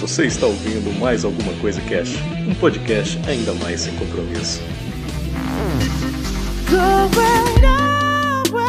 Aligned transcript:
Você 0.00 0.26
está 0.26 0.46
ouvindo 0.46 0.96
mais 1.00 1.24
alguma 1.24 1.52
coisa 1.54 1.80
Cash? 1.80 2.14
Um 2.46 2.54
podcast 2.54 3.18
ainda 3.28 3.52
mais 3.54 3.80
sem 3.80 3.96
compromisso. 3.96 4.62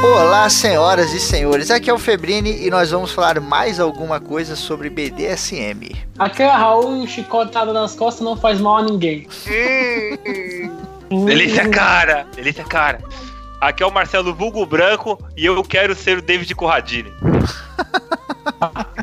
Olá, 0.03 0.49
senhoras 0.49 1.13
e 1.13 1.19
senhores. 1.19 1.69
Aqui 1.69 1.87
é 1.87 1.93
o 1.93 1.99
Febrini 1.99 2.65
e 2.65 2.71
nós 2.71 2.89
vamos 2.89 3.11
falar 3.11 3.39
mais 3.39 3.79
alguma 3.79 4.19
coisa 4.19 4.55
sobre 4.55 4.89
BDSM. 4.89 5.95
Aqui 6.17 6.41
é 6.41 6.47
o 6.47 6.51
Raul 6.51 7.03
e 7.03 7.07
chicotada 7.07 7.71
nas 7.73 7.93
costas 7.93 8.25
não 8.25 8.35
faz 8.35 8.59
mal 8.59 8.77
a 8.77 8.83
ninguém. 8.83 9.27
Delícia 11.27 11.69
cara! 11.69 12.25
Delícia 12.35 12.63
cara! 12.63 12.99
Aqui 13.61 13.83
é 13.83 13.85
o 13.85 13.91
Marcelo 13.91 14.33
Vulgo 14.33 14.65
Branco 14.65 15.23
e 15.37 15.45
eu 15.45 15.61
quero 15.63 15.93
ser 15.93 16.17
o 16.17 16.21
David 16.23 16.55
Corradini. 16.55 17.11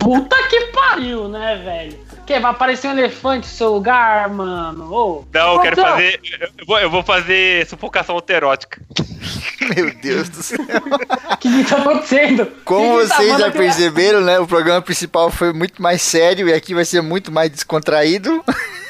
Puta 0.00 0.36
que 0.48 0.60
pariu, 0.72 1.28
né, 1.28 1.62
velho? 1.64 2.15
Que 2.26 2.40
vai 2.40 2.50
aparecer 2.50 2.88
um 2.88 2.98
elefante 2.98 3.46
no 3.46 3.52
seu 3.54 3.72
lugar, 3.72 4.28
mano? 4.28 4.92
Ô, 4.92 5.24
Não, 5.32 5.54
eu 5.54 5.60
quero 5.60 5.76
fazer. 5.80 6.20
Eu 6.58 6.66
vou, 6.66 6.78
eu 6.80 6.90
vou 6.90 7.02
fazer 7.02 7.66
sufocação 7.66 8.14
autoerótica. 8.16 8.80
Meu 9.74 9.94
Deus 9.94 10.28
do 10.28 10.42
céu. 10.42 10.58
O 10.60 11.36
que, 11.38 11.62
que 11.64 11.70
tá 11.70 11.76
acontecendo? 11.76 12.46
Como 12.64 13.00
Que 13.00 13.08
tá 13.08 13.16
vocês 13.16 13.28
já 13.30 13.36
falando 13.38 13.52
que- 13.52 13.58
perceberam, 13.58 14.20
né? 14.20 14.38
O 14.40 14.46
programa 14.46 14.82
principal 14.82 15.30
foi 15.30 15.52
muito 15.52 15.80
mais 15.80 16.02
sério 16.02 16.48
e 16.48 16.52
aqui 16.52 16.74
vai 16.74 16.84
ser 16.84 17.00
muito 17.00 17.30
mais 17.32 17.50
descontraído. 17.50 18.44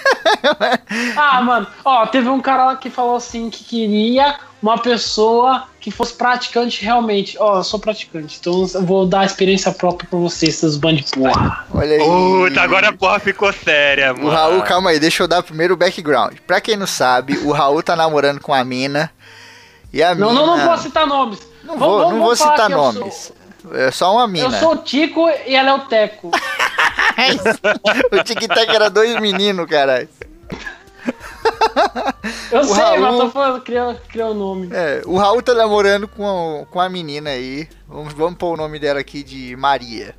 Ah, 1.17 1.41
mano, 1.43 1.67
ó, 1.85 2.07
teve 2.07 2.29
um 2.29 2.41
cara 2.41 2.67
lá 2.67 2.77
que 2.77 2.91
falou 2.91 3.17
assim 3.17 3.51
que 3.51 3.65
queria 3.65 4.37
uma 4.63 4.79
pessoa 4.79 5.65
que 5.81 5.91
fosse 5.91 6.15
praticante 6.15 6.85
realmente. 6.85 7.37
Ó, 7.39 7.59
eu 7.59 7.65
sou 7.65 7.79
praticante, 7.79 8.39
então 8.41 8.67
eu 8.75 8.83
vou 8.85 9.07
dar 9.07 9.21
a 9.21 9.25
experiência 9.25 9.71
própria 9.73 10.09
pra 10.09 10.19
vocês, 10.19 10.57
seus 10.57 10.77
bandos 10.77 11.05
de 11.07 11.11
porra. 11.13 11.65
Olha 11.73 11.93
aí. 11.97 11.99
Puta, 11.99 12.61
agora 12.63 12.89
a 12.89 12.93
porra 12.93 13.19
ficou 13.21 13.53
séria, 13.53 14.13
mano. 14.13 14.27
O 14.27 14.31
Raul, 14.31 14.63
calma 14.63 14.91
aí, 14.91 14.99
deixa 14.99 15.23
eu 15.23 15.29
dar 15.29 15.43
primeiro 15.43 15.75
o 15.75 15.77
background. 15.77 16.37
Pra 16.47 16.61
quem 16.61 16.77
não 16.77 16.87
sabe, 16.87 17.37
o 17.39 17.53
Raul 17.53 17.83
tá 17.83 17.95
namorando 17.95 18.41
com 18.41 18.53
a 18.53 18.65
mina. 18.65 19.11
E 19.93 20.03
a 20.03 20.15
Não, 20.15 20.29
mina. 20.31 20.41
não, 20.41 20.57
não 20.59 20.67
vou 20.67 20.79
citar 20.79 21.07
nomes. 21.07 21.39
Não 21.65 21.79
Vamos- 21.79 21.87
vou, 21.89 21.99
vamos- 21.99 22.13
não 22.19 22.25
vou 22.27 22.37
citar 22.37 22.67
que 22.67 22.73
eu 22.73 22.79
sou- 22.79 22.93
nomes. 22.95 23.33
É 23.75 23.91
só 23.91 24.13
uma 24.15 24.29
mina. 24.29 24.47
Eu 24.47 24.51
sou 24.53 24.73
o 24.73 24.77
Tico 24.77 25.29
e 25.47 25.55
ela 25.55 25.71
é 25.71 25.73
o 25.75 25.81
Teco. 25.81 26.31
o 28.13 28.23
tic-tac 28.25 28.69
era 28.75 28.89
dois 28.89 29.19
meninos, 29.21 29.67
caralho. 29.67 30.09
Eu 32.51 32.61
O 32.61 32.65
sei, 32.65 32.75
Raul- 32.83 33.01
mas 33.01 33.17
tô 33.19 33.31
falando, 33.31 33.61
criou 33.61 34.31
o 34.31 34.35
nome. 34.35 34.69
É, 34.73 35.03
o 35.07 35.17
Raul 35.19 35.43
tá 35.43 35.55
namorando 35.55 36.09
com 36.09 36.63
a, 36.63 36.67
com 36.67 36.81
a 36.81 36.89
menina 36.89 37.31
aí. 37.31 37.69
Vamos, 37.89 38.13
vamos 38.15 38.39
pôr 38.39 38.55
o 38.55 38.57
nome 38.57 38.79
dela 38.79 39.01
aqui 39.01 39.23
de 39.23 39.55
Maria. 39.57 40.15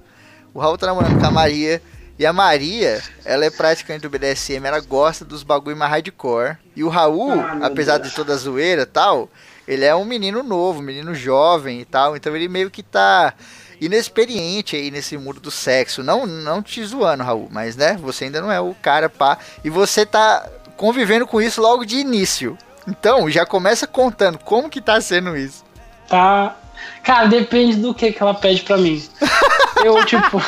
O 0.54 0.60
Raul 0.60 0.78
tá 0.78 0.88
namorando 0.88 1.20
com 1.20 1.26
a 1.26 1.32
Maria. 1.32 1.82
E 2.20 2.26
a 2.26 2.34
Maria, 2.34 3.00
ela 3.24 3.46
é 3.46 3.50
praticante 3.52 4.02
do 4.02 4.10
BDSM, 4.10 4.66
ela 4.66 4.80
gosta 4.80 5.24
dos 5.24 5.44
bagulho 5.44 5.78
mais 5.78 5.92
hardcore. 5.92 6.58
E 6.76 6.84
o 6.84 6.90
Raul, 6.90 7.32
Ah, 7.40 7.60
apesar 7.68 7.98
Deus. 8.00 8.10
de 8.10 8.16
toda 8.16 8.34
a 8.34 8.38
zoeira 8.38 8.82
e 8.82 8.86
tal, 8.88 9.30
ele 9.68 9.86
é 9.86 9.96
um 9.96 10.04
menino 10.04 10.42
novo, 10.42 10.80
um 10.80 10.84
menino 10.84 11.14
jovem 11.14 11.80
e 11.80 11.86
tal. 11.86 12.16
Então 12.18 12.36
ele 12.36 12.48
meio 12.48 12.72
que 12.72 12.82
tá 12.82 13.36
inexperiente 13.80 14.76
aí 14.76 14.90
nesse 14.90 15.16
mundo 15.16 15.40
do 15.40 15.52
sexo. 15.52 16.02
Não, 16.04 16.26
não 16.26 16.62
te 16.64 16.84
zoando, 16.84 17.24
Raul, 17.24 17.48
mas 17.52 17.76
né, 17.76 17.96
você 18.02 18.26
ainda 18.26 18.42
não 18.42 18.52
é 18.52 18.60
o 18.60 18.76
cara 18.82 19.10
pá. 19.10 19.38
E 19.64 19.70
você 19.70 20.04
tá 20.04 20.50
convivendo 20.78 21.28
com 21.28 21.42
isso 21.42 21.62
logo 21.62 21.84
de 21.84 21.98
início. 21.98 22.58
Então, 22.88 23.30
já 23.30 23.46
começa 23.46 23.86
contando 23.86 24.38
como 24.38 24.70
que 24.70 24.80
tá 24.80 25.02
sendo 25.02 25.36
isso. 25.36 25.66
Tá. 26.08 26.56
Cara, 27.04 27.28
depende 27.28 27.76
do 27.78 27.94
que, 27.94 28.14
que 28.14 28.24
ela 28.24 28.34
pede 28.34 28.62
pra 28.62 28.78
mim. 28.78 29.04
Eu, 29.84 30.06
tipo. 30.06 30.42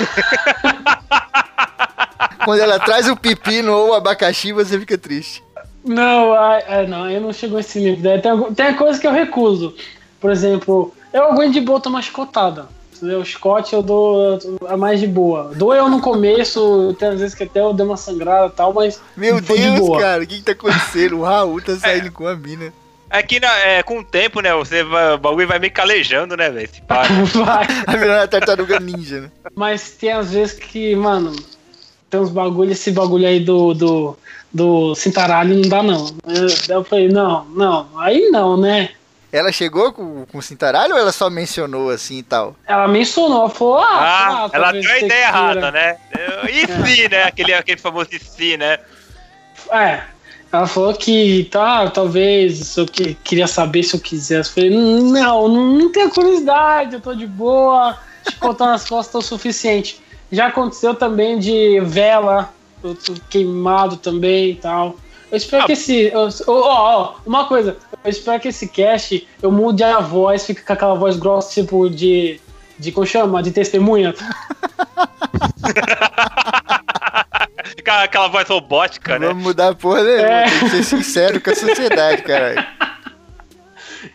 Quando 2.45 2.61
ela 2.61 2.80
traz 2.80 3.09
o 3.09 3.17
pepino 3.17 3.73
ou 3.73 3.89
o 3.89 3.94
abacaxi, 3.94 4.54
você 4.54 4.80
fica 4.80 4.98
triste. 4.98 5.43
Não, 5.83 6.33
ai, 6.33 6.64
ai, 6.67 6.87
não, 6.87 7.09
eu 7.09 7.21
não 7.21 7.31
chegou 7.31 7.58
a 7.58 7.61
esse 7.61 7.80
nível. 7.80 8.21
Tem, 8.21 8.54
tem 8.54 8.73
coisa 8.73 8.99
que 8.99 9.05
eu 9.05 9.11
recuso. 9.11 9.75
Por 10.20 10.31
exemplo, 10.31 10.93
eu 11.14 11.25
aguento 11.25 11.54
de 11.54 11.61
boa 11.61 11.80
tomar 11.80 12.02
chicotada. 12.02 12.67
Entendeu? 12.99 13.21
O 13.21 13.26
chicote 13.26 13.73
eu 13.73 13.82
dou 13.82 14.37
a 14.67 14.76
mais 14.76 14.99
de 14.99 15.08
boa. 15.08 15.52
Dou 15.55 15.73
eu 15.73 15.87
no 15.89 16.02
começo, 16.02 16.93
tem 16.99 17.08
às 17.10 17.20
vezes 17.20 17.33
que 17.33 17.43
até 17.43 17.61
eu 17.61 17.73
dei 17.73 17.86
uma 17.86 17.95
sangrada 17.98 18.48
e 18.48 18.55
tal, 18.55 18.73
mas. 18.73 19.02
Meu 19.15 19.42
foi 19.42 19.58
de 19.58 19.64
Deus, 19.71 19.80
boa. 19.80 19.99
cara, 19.99 20.23
o 20.23 20.27
que, 20.27 20.37
que 20.37 20.43
tá 20.43 20.52
acontecendo? 20.52 21.20
O 21.20 21.23
Raul 21.23 21.61
tá 21.61 21.76
saindo 21.80 22.11
com 22.11 22.27
a 22.27 22.36
mina. 22.36 22.73
É 23.10 23.23
que 23.23 23.39
na- 23.39 23.58
é, 23.60 23.82
com 23.82 23.99
o 23.99 24.04
tempo, 24.04 24.39
né? 24.42 24.54
Você 24.54 24.83
vai, 24.83 25.14
o 25.14 25.17
bagulho 25.17 25.48
vai 25.48 25.58
meio 25.58 25.73
calejando, 25.73 26.37
né, 26.37 26.49
velho? 26.49 26.70
Se 26.71 26.82
pá. 26.82 27.04
Vai. 27.33 27.65
Tá 27.86 27.93
virando 27.93 28.20
uma 28.20 28.27
tartaruga 28.27 28.80
ninja, 28.80 29.21
né? 29.21 29.31
Mas 29.55 29.92
tem 29.92 30.11
às 30.11 30.31
vezes 30.31 30.54
que, 30.60 30.95
mano, 30.95 31.36
tem 32.10 32.20
uns 32.20 32.30
bagulho, 32.30 32.71
esse 32.71 32.92
bagulho 32.92 33.26
aí 33.27 33.39
do, 33.39 33.73
do, 33.73 34.17
do 34.54 34.93
cintaralho 34.93 35.55
não 35.55 35.67
dá 35.67 35.81
não. 35.81 36.05
Eu, 36.27 36.76
eu 36.76 36.83
falei, 36.83 37.08
não, 37.08 37.45
não, 37.45 37.87
aí 37.98 38.30
não, 38.30 38.55
né? 38.58 38.89
Ela 39.32 39.52
chegou 39.52 39.94
com, 39.94 40.26
com 40.26 40.38
o 40.40 40.42
cintaralho 40.42 40.94
ou 40.94 41.00
ela 41.00 41.12
só 41.12 41.30
mencionou 41.30 41.90
assim 41.90 42.17
e 42.17 42.23
tal? 42.23 42.56
Ela 42.67 42.88
mencionou, 42.88 43.42
ela 43.42 43.50
falou, 43.50 43.78
ah, 43.78 44.45
Ah, 44.45 44.50
tá, 44.50 44.58
ela 44.58 44.66
talvez 44.66 44.86
deu 44.86 44.94
a 44.94 45.00
ideia 45.00 45.28
errada, 45.28 45.72
né? 45.72 45.98
E 46.52 46.66
se, 46.66 47.10
né? 47.10 47.23
Aquele, 47.23 47.54
aquele 47.54 47.80
famoso 47.80 48.10
e 48.12 48.20
se, 48.20 48.58
né? 48.58 48.80
É. 49.72 50.02
Ela 50.52 50.66
falou 50.66 50.94
que 50.95 51.48
tá, 51.52 51.92
talvez, 51.92 52.76
eu 52.76 52.88
que, 52.88 53.14
queria 53.23 53.45
saber 53.45 53.84
se 53.84 53.95
eu 53.95 54.00
quisesse. 54.00 54.50
Eu 54.50 54.54
falei, 54.54 54.70
não, 54.72 55.48
não, 55.48 55.78
não 55.78 55.92
tenho 55.92 56.10
curiosidade, 56.10 56.96
eu 56.96 57.02
tô 57.02 57.14
de 57.14 57.28
boa, 57.28 57.96
chicotar 58.28 58.70
nas 58.70 58.90
costas 58.90 59.14
é 59.14 59.17
o 59.20 59.22
suficiente. 59.22 60.02
Já 60.32 60.48
aconteceu 60.48 60.96
também 60.96 61.38
de 61.38 61.80
vela, 61.82 62.52
eu 62.84 62.96
tô 62.96 63.14
queimado 63.30 63.98
também 63.98 64.52
e 64.52 64.56
tal. 64.56 64.96
Eu 65.32 65.38
espero 65.38 65.64
Ah. 65.64 65.66
que 65.66 65.73
esse. 65.73 66.12
Ó, 66.16 66.30
ó, 66.48 67.14
uma 67.26 67.45
coisa, 67.45 67.78
eu 68.04 68.10
espero 68.10 68.40
que 68.40 68.48
esse 68.48 68.67
cast 68.67 69.28
eu 69.42 69.52
mude 69.52 69.84
a 69.84 70.00
voz, 70.00 70.45
fique 70.45 70.62
com 70.64 70.73
aquela 70.73 70.95
voz 70.95 71.17
grossa, 71.17 71.54
tipo 71.62 71.90
de. 71.90 72.40
De 72.78 72.92
como 72.94 73.06
chama? 73.06 73.44
De 73.44 73.52
testemunha. 73.52 74.16
Aquela, 77.78 78.04
aquela 78.04 78.28
voz 78.28 78.48
robótica, 78.48 79.17
né? 79.20 79.28
Vamos 79.28 79.44
mudar 79.44 79.70
a 79.70 79.76
porra, 79.76 80.04
né? 80.04 80.22
É. 80.22 80.44
Tem 80.50 80.60
que 80.60 80.70
ser 80.70 80.84
sincero 80.84 81.42
com 81.42 81.50
a 81.50 81.56
sociedade, 81.56 82.22
caralho. 82.23 82.66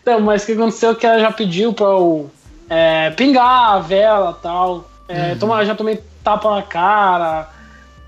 Então, 0.01 0.19
mas 0.19 0.41
o 0.43 0.45
que 0.47 0.51
aconteceu 0.53 0.91
é 0.91 0.95
que 0.95 1.05
ela 1.05 1.19
já 1.19 1.31
pediu 1.31 1.71
pra 1.73 1.85
eu 1.85 2.29
é, 2.69 3.11
pingar 3.11 3.73
a 3.73 3.79
vela 3.79 4.35
e 4.39 4.41
tal. 4.41 4.89
É, 5.07 5.35
tomar, 5.35 5.63
já 5.63 5.75
tomei 5.75 5.99
tapa 6.23 6.55
na 6.55 6.61
cara. 6.63 7.49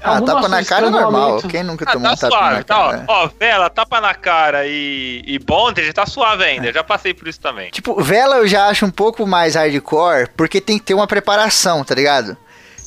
Ah, 0.02 0.22
tapa 0.22 0.48
na 0.48 0.64
cara 0.64 0.88
é 0.88 0.90
normal. 0.90 1.42
Quem 1.44 1.64
nunca 1.64 1.86
Ah, 1.88 1.92
tomou 1.94 2.08
tá 2.10 2.14
um 2.14 2.18
tapinha 2.30 2.40
suave, 2.40 2.56
na 2.58 2.64
tá, 2.64 2.80
ó, 2.80 2.92
cara? 2.92 3.06
ó, 3.08 3.30
vela, 3.40 3.70
tapa 3.70 4.00
na 4.00 4.14
cara 4.14 4.66
e, 4.68 5.24
e 5.26 5.40
bondage 5.40 5.92
tá 5.92 6.06
suave 6.06 6.44
ainda, 6.44 6.68
eu 6.68 6.74
já 6.74 6.84
passei 6.84 7.14
por 7.14 7.28
isso 7.28 7.40
também. 7.40 7.72
Tipo, 7.72 8.02
vela 8.02 8.38
eu 8.38 8.48
já 8.48 8.68
acho 8.68 8.86
um 8.86 8.92
pouco 8.92 9.26
mais 9.28 9.56
hardcore, 9.56 10.30
porque 10.38 10.62
tem 10.62 10.78
que 10.78 10.86
ter 10.86 10.94
uma 10.94 11.08
preparação, 11.08 11.84
tá 11.84 11.96
ligado? 11.96 12.38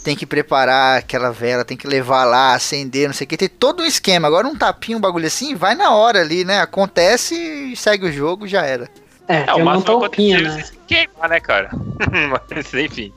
Tem 0.02 0.16
que 0.16 0.24
preparar 0.24 0.98
aquela 0.98 1.30
vela, 1.30 1.62
tem 1.64 1.76
que 1.76 1.86
levar 1.86 2.24
lá, 2.24 2.54
acender, 2.54 3.06
não 3.06 3.12
sei 3.14 3.26
o 3.26 3.28
que, 3.28 3.36
tem 3.36 3.48
todo 3.48 3.82
um 3.82 3.86
esquema. 3.86 4.26
Agora 4.26 4.46
um 4.46 4.56
tapinho, 4.56 4.96
um 4.96 5.00
bagulho 5.00 5.26
assim, 5.26 5.54
vai 5.54 5.74
na 5.74 5.90
hora 5.94 6.20
ali, 6.20 6.42
né? 6.44 6.60
Acontece 6.62 7.34
e 7.34 7.76
segue 7.76 8.06
o 8.06 8.12
jogo, 8.12 8.46
já 8.48 8.62
era. 8.64 8.88
É, 9.28 9.44
É, 9.46 9.52
o 9.52 9.56
uma 9.58 9.74
máximo 9.74 9.84
que 9.84 10.00
tampinha, 10.00 10.38
acontecer 10.38 10.54
é 10.54 10.56
né? 10.56 10.64
se 10.64 10.72
queimar, 10.86 11.28
né, 11.28 11.38
cara? 11.40 11.70
Mas, 12.50 12.72
enfim. 12.74 13.12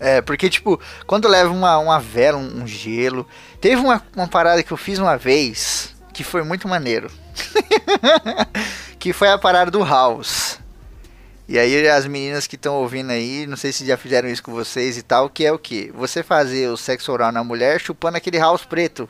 É, 0.00 0.22
porque, 0.22 0.48
tipo, 0.48 0.80
quando 1.06 1.28
leva 1.28 1.52
uma, 1.52 1.76
uma 1.78 2.00
vela, 2.00 2.38
um, 2.38 2.62
um 2.62 2.66
gelo. 2.66 3.28
Teve 3.60 3.76
uma, 3.82 4.02
uma 4.16 4.26
parada 4.26 4.62
que 4.62 4.72
eu 4.72 4.76
fiz 4.78 4.98
uma 4.98 5.16
vez 5.18 5.94
que 6.14 6.24
foi 6.24 6.42
muito 6.42 6.66
maneiro. 6.66 7.10
que 8.98 9.12
foi 9.12 9.28
a 9.28 9.38
parada 9.38 9.70
do 9.70 9.84
House. 9.84 10.58
E 11.48 11.58
aí 11.58 11.88
as 11.88 12.06
meninas 12.06 12.46
que 12.46 12.54
estão 12.54 12.74
ouvindo 12.76 13.10
aí, 13.10 13.44
não 13.46 13.56
sei 13.56 13.72
se 13.72 13.84
já 13.84 13.96
fizeram 13.96 14.28
isso 14.28 14.42
com 14.42 14.52
vocês 14.52 14.96
e 14.96 15.02
tal, 15.02 15.28
que 15.28 15.44
é 15.44 15.52
o 15.52 15.58
que? 15.58 15.90
Você 15.96 16.22
fazer 16.22 16.68
o 16.68 16.76
sexo 16.76 17.10
oral 17.10 17.32
na 17.32 17.42
mulher 17.42 17.80
chupando 17.80 18.16
aquele 18.16 18.38
house 18.38 18.64
preto, 18.64 19.08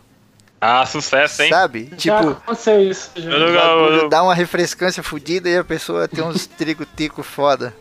Ah, 0.59 0.87
sucesso, 0.87 1.43
hein? 1.43 1.51
sabe? 1.51 1.89
Já 1.91 1.97
Tipo, 2.19 2.31
aconteceu 2.31 2.81
isso. 2.83 3.11
já. 3.15 3.31
Eu 3.31 4.09
dá 4.09 4.23
uma 4.23 4.35
refrescância 4.35 5.03
fodida 5.03 5.51
e 5.51 5.59
a 5.59 5.65
pessoa 5.65 6.09
tem 6.09 6.25
uns 6.25 6.47
trico-tico 6.57 7.23
foda. 7.23 7.75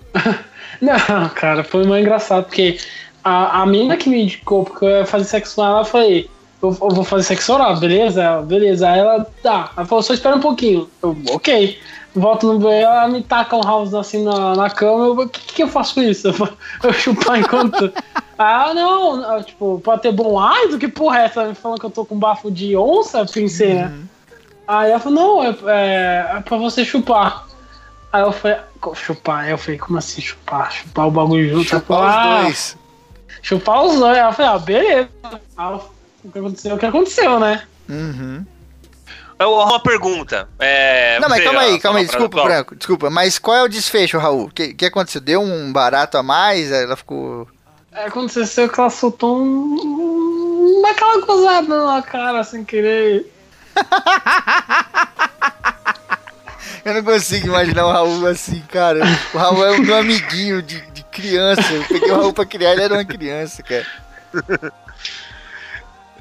Não, 0.82 1.30
cara, 1.30 1.64
foi 1.64 1.86
mais 1.86 2.02
engraçado, 2.02 2.46
porque 2.46 2.78
a, 3.24 3.62
a 3.62 3.66
menina 3.66 3.98
que 3.98 4.10
me 4.10 4.24
indicou, 4.24 4.64
porque 4.64 4.86
eu 4.86 4.90
ia 4.90 5.06
fazer 5.06 5.26
sexo 5.26 5.56
com 5.56 5.66
ela, 5.66 5.82
eu 5.82 5.86
falei, 5.86 6.30
eu, 6.62 6.70
eu 6.82 6.90
vou 6.90 7.04
fazer 7.04 7.24
sexo 7.24 7.54
oral, 7.54 7.78
beleza? 7.78 8.22
Ela, 8.24 8.42
Beleza. 8.42 8.90
Aí 8.90 9.00
ela, 9.00 9.26
tá. 9.44 9.72
Ela 9.76 9.86
falou, 9.86 10.02
só 10.04 10.14
espera 10.14 10.36
um 10.36 10.40
pouquinho. 10.42 10.90
Eu, 11.02 11.16
ok. 11.32 11.80
Volto 12.16 12.52
no 12.52 12.58
banheiro, 12.60 12.88
ela 12.88 13.08
me 13.08 13.22
taca 13.22 13.56
um 13.56 13.62
house 13.62 13.94
assim 13.94 14.24
na, 14.24 14.56
na 14.56 14.70
cama, 14.70 15.06
eu, 15.06 15.12
o 15.20 15.30
que, 15.30 15.40
que 15.54 15.64
eu 15.64 15.68
faço 15.68 15.94
com 15.96 16.02
isso? 16.02 16.28
Eu, 16.30 16.34
vou- 16.34 16.50
eu 16.84 16.94
chupar 16.94 17.40
enquanto... 17.40 17.92
Ah, 18.42 18.74
não, 18.74 19.36
eu, 19.36 19.44
tipo, 19.44 19.82
pode 19.84 20.02
ter 20.02 20.14
bom 20.14 20.40
ar, 20.40 20.70
do 20.70 20.80
que 20.80 20.88
porra 20.88 21.20
é 21.20 21.26
essa? 21.26 21.44
Me 21.44 21.54
falando 21.54 21.78
que 21.78 21.86
eu 21.86 21.90
tô 21.90 22.06
com 22.06 22.18
bafo 22.18 22.50
de 22.50 22.74
onça, 22.78 23.26
pensei, 23.26 23.74
né? 23.74 23.92
Aí 24.66 24.92
ela 24.92 25.00
falou, 25.02 25.20
não, 25.20 25.44
é, 25.44 25.56
é, 25.68 26.38
é 26.38 26.40
pra 26.40 26.56
você 26.56 26.86
chupar. 26.86 27.46
Aí 28.14 28.22
eu 28.22 28.32
falei, 28.32 28.56
"Co- 28.80 28.96
chupar? 28.96 29.40
Aí 29.44 29.52
eu 29.52 29.58
falei, 29.58 29.78
como 29.78 29.98
assim 30.00 30.22
chupar? 30.22 30.72
Chupar 30.72 31.08
o 31.10 31.12
bagulho 31.12 31.50
junto? 31.50 31.68
Chupar 31.68 32.00
os 32.08 32.16
"Ah, 32.16 32.42
dois. 32.44 32.78
Chupar 33.42 33.84
os 33.84 33.98
dois. 34.00 34.18
Aí 34.18 34.24
eu 34.26 34.34
falei, 34.34 34.52
ah, 34.52 34.60
beleza. 34.60 35.10
O 36.24 36.32
que 36.32 36.40
aconteceu, 36.40 36.76
o 36.76 36.78
que 36.80 36.86
aconteceu, 36.86 37.40
né? 37.40 37.64
Uhum. 37.88 38.46
Eu- 39.40 39.54
Uma 39.54 39.80
pergunta. 39.82 40.50
É, 40.60 41.18
Não, 41.20 41.30
mas 41.30 41.44
calma 41.44 41.62
aí, 41.62 41.80
calma 41.80 42.00
aí, 42.00 42.06
desculpa. 42.06 42.44
Branco, 42.44 42.76
desculpa, 42.76 43.10
mas 43.10 43.40
qual 43.40 43.56
é 43.56 43.64
o 43.64 43.70
desfecho, 43.70 44.18
Raul? 44.18 44.46
O 44.48 44.52
que, 44.52 44.74
que 44.74 44.86
aconteceu? 44.86 45.22
Deu 45.22 45.42
um 45.42 45.72
barato 45.72 46.18
a 46.18 46.24
mais? 46.24 46.72
Ela 46.72 46.98
ficou. 46.98 47.48
É, 47.94 48.06
aconteceu 48.06 48.68
que 48.68 48.80
ela 48.80 48.90
soltou 48.90 49.40
um. 49.42 50.82
Daquela 50.82 51.26
gozada 51.26 51.86
na 51.86 52.02
cara 52.02 52.44
sem 52.44 52.64
querer. 52.66 53.26
Eu 56.86 56.94
não 56.94 57.04
consigo 57.04 57.48
imaginar 57.48 57.86
o 57.86 57.92
Raul 57.92 58.26
assim, 58.28 58.62
cara. 58.72 59.02
O 59.34 59.38
Raul 59.38 59.66
é 59.66 59.72
o 59.72 59.82
meu 59.82 59.96
amiguinho 59.98 60.62
de, 60.62 60.80
de 60.92 61.04
criança. 61.20 61.62
Eu 61.74 61.84
peguei 61.86 62.12
Raul 62.12 62.34
pra 62.34 62.46
criar, 62.46 62.74
ele 62.74 62.84
era 62.84 62.94
uma 62.94 63.06
criança, 63.06 63.64
cara. 63.64 63.86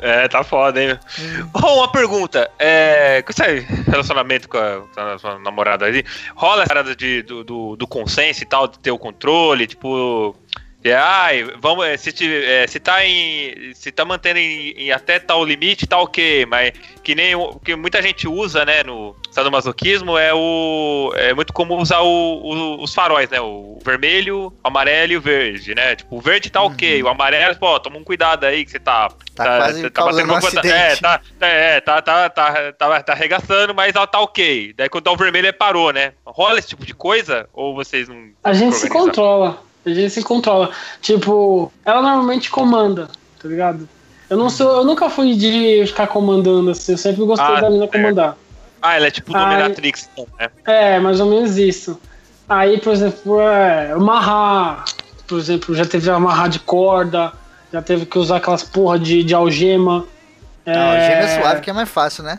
É, 0.00 0.28
tá 0.28 0.44
foda, 0.44 0.80
hein? 0.80 0.98
Hum. 1.18 1.50
Oh, 1.54 1.78
uma 1.78 1.90
pergunta. 1.90 2.50
É, 2.58 3.22
com 3.22 3.30
esse 3.32 3.60
relacionamento 3.90 4.48
com 4.48 4.56
a, 4.56 4.82
com 4.94 5.00
a 5.00 5.18
sua 5.18 5.38
namorada 5.38 5.86
aí, 5.86 6.04
rola 6.36 6.62
essa 6.62 6.68
parada 6.68 6.94
de, 6.94 7.22
do, 7.22 7.42
do, 7.42 7.76
do 7.76 7.86
consenso 7.86 8.42
e 8.42 8.46
tal, 8.46 8.68
de 8.68 8.78
ter 8.78 8.90
o 8.90 8.98
controle, 8.98 9.66
tipo. 9.66 10.36
É, 10.84 10.94
ai, 10.94 11.42
vamos, 11.60 11.84
é, 11.86 11.96
se, 11.96 12.12
te- 12.12 12.44
é, 12.44 12.64
se 12.68 12.78
tá 12.78 13.04
em. 13.04 13.72
Se 13.74 13.90
tá 13.90 14.04
mantendo 14.04 14.38
em, 14.38 14.70
em 14.70 14.92
até 14.92 15.18
tal 15.18 15.44
limite, 15.44 15.86
tá 15.88 15.98
ok, 15.98 16.46
mas 16.46 16.72
que 17.02 17.16
nem 17.16 17.34
o 17.34 17.58
que 17.58 17.74
muita 17.74 18.00
gente 18.00 18.28
usa, 18.28 18.64
né, 18.64 18.84
no 18.84 19.16
sadomasoquismo 19.30 20.16
é 20.16 20.32
o. 20.32 21.12
É 21.16 21.34
muito 21.34 21.52
comum 21.52 21.78
usar 21.78 22.00
o, 22.00 22.06
o- 22.06 22.82
os 22.82 22.94
faróis, 22.94 23.28
né? 23.28 23.40
O 23.40 23.78
vermelho, 23.84 24.52
o 24.62 24.68
amarelo 24.68 25.12
e 25.12 25.16
o 25.16 25.20
verde, 25.20 25.74
né? 25.74 25.96
Tipo, 25.96 26.16
o 26.16 26.20
verde 26.20 26.48
tá 26.48 26.62
ok, 26.62 27.02
o 27.02 27.08
amarelo, 27.08 27.56
pô, 27.56 27.78
toma 27.80 27.98
um 27.98 28.04
cuidado 28.04 28.44
aí 28.44 28.64
que 28.64 28.70
você 28.70 28.78
tá. 28.78 29.08
Tá 29.34 29.44
quase 29.58 29.90
causando 29.90 30.28
um 30.28 30.32
uma 30.34 30.40
coisa- 30.40 30.60
acidente. 30.60 30.80
É, 30.80 30.96
tá, 30.96 31.20
é, 31.40 31.80
tá, 31.80 32.02
tá, 32.02 32.30
tá, 32.30 32.72
tá, 32.72 33.02
tá 33.02 33.12
arregaçando, 33.12 33.74
mas 33.74 33.94
ela 33.96 34.06
tá 34.06 34.20
ok. 34.20 34.72
Daí 34.76 34.88
quando 34.88 35.04
tá 35.04 35.10
o 35.10 35.16
vermelho, 35.16 35.48
é 35.48 35.52
parou, 35.52 35.92
né? 35.92 36.12
Rola 36.24 36.58
esse 36.58 36.68
tipo 36.68 36.86
de 36.86 36.94
coisa? 36.94 37.48
Ou 37.52 37.74
vocês 37.74 38.08
não. 38.08 38.28
A 38.44 38.52
gente 38.52 38.76
se 38.76 38.88
controla. 38.88 39.66
A 39.90 39.94
gente 39.94 40.10
se 40.10 40.22
controla. 40.22 40.70
Tipo, 41.00 41.72
ela 41.84 42.02
normalmente 42.02 42.50
comanda, 42.50 43.08
tá 43.40 43.48
ligado? 43.48 43.88
Eu 44.28 44.36
não 44.36 44.50
sou, 44.50 44.78
eu 44.78 44.84
nunca 44.84 45.08
fui 45.08 45.34
de 45.34 45.84
ficar 45.86 46.06
comandando 46.06 46.70
assim, 46.70 46.92
eu 46.92 46.98
sempre 46.98 47.24
gostei 47.24 47.46
Ah, 47.56 47.60
da 47.60 47.70
mina 47.70 47.84
certo. 47.84 47.92
comandar. 47.92 48.36
Ah, 48.80 48.96
ela 48.96 49.06
é 49.06 49.10
tipo 49.10 49.32
dominatrix, 49.32 50.08
então, 50.12 50.26
né? 50.38 50.50
É, 50.66 51.00
mais 51.00 51.18
ou 51.20 51.26
menos 51.26 51.56
isso. 51.56 51.98
Aí, 52.48 52.78
por 52.80 52.92
exemplo, 52.92 53.40
é, 53.40 53.92
amarrar, 53.92 54.84
por 55.26 55.38
exemplo, 55.38 55.74
já 55.74 55.84
teve 55.84 56.10
amarrar 56.10 56.48
de 56.48 56.58
corda, 56.60 57.32
já 57.72 57.82
teve 57.82 58.06
que 58.06 58.18
usar 58.18 58.36
aquelas 58.36 58.62
porra 58.62 58.98
de, 58.98 59.22
de 59.24 59.34
algema. 59.34 60.04
Não, 60.64 61.00
gêmeo 61.00 61.24
é 61.24 61.40
suave 61.40 61.60
que 61.62 61.70
é 61.70 61.72
mais 61.72 61.88
fácil, 61.88 62.22
né? 62.22 62.38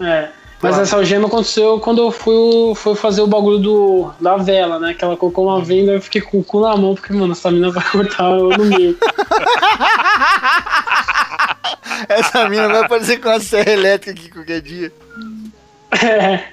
É. 0.00 0.28
Mas 0.62 0.78
essa 0.78 0.96
algema 0.96 1.26
aconteceu 1.26 1.80
quando 1.80 2.00
eu 2.00 2.12
fui, 2.12 2.72
fui 2.76 2.94
fazer 2.94 3.20
o 3.20 3.26
bagulho 3.26 3.58
do, 3.58 4.12
da 4.20 4.36
vela, 4.36 4.78
né? 4.78 4.94
Que 4.94 5.04
ela 5.04 5.16
colocou 5.16 5.48
uma 5.48 5.60
venda 5.60 5.90
e 5.90 5.96
eu 5.96 6.00
fiquei 6.00 6.20
com 6.20 6.38
o 6.38 6.44
cu 6.44 6.60
na 6.60 6.76
mão, 6.76 6.94
porque, 6.94 7.12
mano, 7.12 7.32
essa 7.32 7.50
mina 7.50 7.72
vai 7.72 7.82
cortar 7.90 8.30
eu 8.30 8.50
no 8.50 8.64
meio. 8.64 8.96
Essa 12.08 12.48
mina 12.48 12.68
vai 12.68 12.84
aparecer 12.84 13.20
com 13.20 13.28
uma 13.28 13.40
serra 13.40 13.70
elétrica 13.70 14.18
aqui 14.18 14.30
qualquer 14.30 14.60
dia. 14.60 14.92
É. 16.02 16.44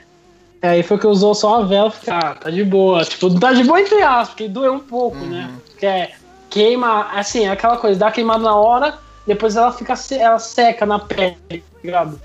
Aí 0.62 0.84
foi 0.84 0.98
que 0.98 1.08
usou 1.08 1.34
só 1.34 1.62
a 1.62 1.66
vela, 1.66 1.90
fiquei, 1.90 2.14
ah, 2.14 2.36
tá 2.36 2.50
de 2.50 2.64
boa. 2.64 3.04
Tipo, 3.06 3.40
tá 3.40 3.54
de 3.54 3.64
boa 3.64 3.80
entre 3.80 4.02
aspas, 4.02 4.30
porque 4.30 4.48
doeu 4.48 4.74
um 4.74 4.80
pouco, 4.80 5.18
né? 5.18 5.50
Porque 5.70 5.86
é, 5.86 6.12
queima, 6.50 7.10
assim, 7.14 7.46
é 7.46 7.52
aquela 7.52 7.78
coisa, 7.78 8.00
dá 8.00 8.12
queimada 8.12 8.44
na 8.44 8.56
hora, 8.56 8.98
depois 9.26 9.56
ela 9.56 9.72
fica, 9.72 9.94
ela 10.12 10.40
seca 10.40 10.86
na 10.86 11.00
pele, 11.00 11.38
tá 11.48 11.56
ligado? 11.84 12.20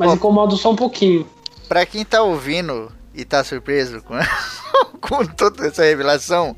Mas 0.00 0.08
Ó. 0.08 0.14
incomoda 0.14 0.56
só 0.56 0.70
um 0.70 0.76
pouquinho. 0.76 1.28
Pra 1.68 1.84
quem 1.84 2.06
tá 2.06 2.22
ouvindo 2.22 2.90
e 3.14 3.22
tá 3.22 3.44
surpreso 3.44 4.02
com, 4.02 4.14
com 4.98 5.26
toda 5.26 5.66
essa 5.66 5.82
revelação, 5.82 6.56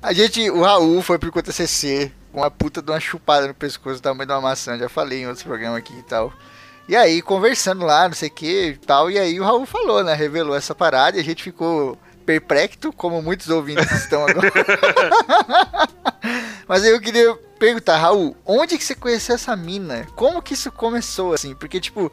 a 0.00 0.14
gente, 0.14 0.48
o 0.48 0.62
Raul 0.62 1.02
foi 1.02 1.18
pro 1.18 1.30
CC 1.52 2.10
com 2.32 2.40
uma 2.40 2.50
puta 2.50 2.80
de 2.80 2.90
uma 2.90 2.98
chupada 2.98 3.46
no 3.46 3.52
pescoço 3.52 3.96
do 3.96 4.02
tamanho 4.02 4.26
de 4.26 4.32
uma 4.32 4.40
maçã, 4.40 4.78
já 4.78 4.88
falei 4.88 5.20
em 5.20 5.26
outros 5.26 5.44
programas 5.44 5.80
aqui 5.80 5.92
e 5.92 6.02
tal. 6.02 6.32
E 6.88 6.96
aí, 6.96 7.20
conversando 7.20 7.84
lá, 7.84 8.08
não 8.08 8.14
sei 8.14 8.30
o 8.30 8.32
que 8.32 8.68
e 8.68 8.76
tal, 8.78 9.10
e 9.10 9.18
aí 9.18 9.38
o 9.38 9.44
Raul 9.44 9.66
falou, 9.66 10.02
né, 10.02 10.14
revelou 10.14 10.56
essa 10.56 10.74
parada 10.74 11.18
e 11.18 11.20
a 11.20 11.24
gente 11.24 11.42
ficou 11.42 11.98
perplexo, 12.24 12.90
como 12.96 13.20
muitos 13.20 13.50
ouvintes 13.50 13.90
estão 13.92 14.26
agora. 14.26 14.50
Mas 16.66 16.84
aí 16.84 16.90
eu 16.90 17.00
queria 17.02 17.34
perguntar, 17.58 17.98
Raul, 17.98 18.34
onde 18.46 18.78
que 18.78 18.84
você 18.84 18.94
conheceu 18.94 19.34
essa 19.34 19.54
mina? 19.54 20.06
Como 20.16 20.40
que 20.40 20.54
isso 20.54 20.72
começou, 20.72 21.34
assim? 21.34 21.54
Porque, 21.54 21.78
tipo, 21.78 22.10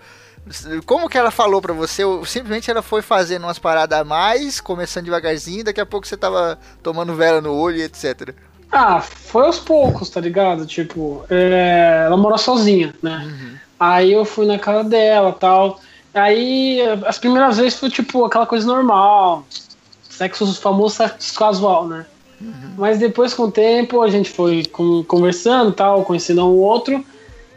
como 0.85 1.09
que 1.09 1.17
ela 1.17 1.31
falou 1.31 1.61
pra 1.61 1.73
você? 1.73 2.03
Simplesmente 2.25 2.69
ela 2.69 2.81
foi 2.81 3.01
fazendo 3.01 3.43
umas 3.43 3.59
paradas 3.59 3.99
a 3.99 4.03
mais, 4.03 4.59
começando 4.59 5.05
devagarzinho, 5.05 5.63
daqui 5.63 5.79
a 5.79 5.85
pouco 5.85 6.07
você 6.07 6.17
tava 6.17 6.59
tomando 6.81 7.15
vela 7.15 7.41
no 7.41 7.53
olho 7.53 7.77
e 7.77 7.83
etc. 7.83 8.33
Ah, 8.71 9.01
foi 9.01 9.45
aos 9.45 9.59
poucos, 9.59 10.09
tá 10.09 10.19
ligado? 10.19 10.65
Tipo, 10.65 11.25
é, 11.29 12.03
ela 12.05 12.17
mora 12.17 12.37
sozinha, 12.37 12.93
né? 13.01 13.59
Aí 13.79 14.11
eu 14.11 14.25
fui 14.25 14.45
na 14.45 14.59
casa 14.59 14.87
dela 14.87 15.31
tal. 15.31 15.79
Aí 16.13 16.81
as 17.05 17.17
primeiras 17.17 17.57
vezes 17.57 17.79
foi 17.79 17.89
tipo 17.89 18.25
aquela 18.25 18.45
coisa 18.45 18.65
normal. 18.65 19.45
Sexo 20.09 20.53
famoso 20.55 20.95
sexo 20.95 21.33
casual, 21.33 21.87
né? 21.87 22.05
Mas 22.77 22.99
depois, 22.99 23.33
com 23.33 23.43
o 23.43 23.51
tempo, 23.51 24.01
a 24.01 24.09
gente 24.09 24.29
foi 24.29 24.63
conversando 25.07 25.71
tal, 25.71 26.05
conhecendo 26.05 26.45
um 26.45 26.57
outro. 26.57 27.03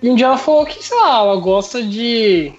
E 0.03 0.11
um 0.11 0.17
dia 0.17 0.27
ela 0.27 0.38
falou 0.38 0.67
que, 0.67 0.83
sei 0.83 0.97
lá, 0.97 1.19
ela 1.19 1.37
gosta 1.37 1.83
de, 1.83 2.53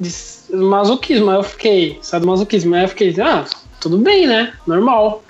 de 0.00 0.56
masoquismo. 0.56 1.30
Aí 1.30 1.36
eu 1.36 1.42
fiquei, 1.42 1.98
sabe, 2.02 2.26
masoquismo. 2.26 2.74
Aí 2.74 2.82
eu 2.82 2.88
fiquei, 2.88 3.14
ah, 3.20 3.44
tudo 3.80 3.98
bem, 3.98 4.26
né? 4.26 4.52
Normal. 4.66 5.22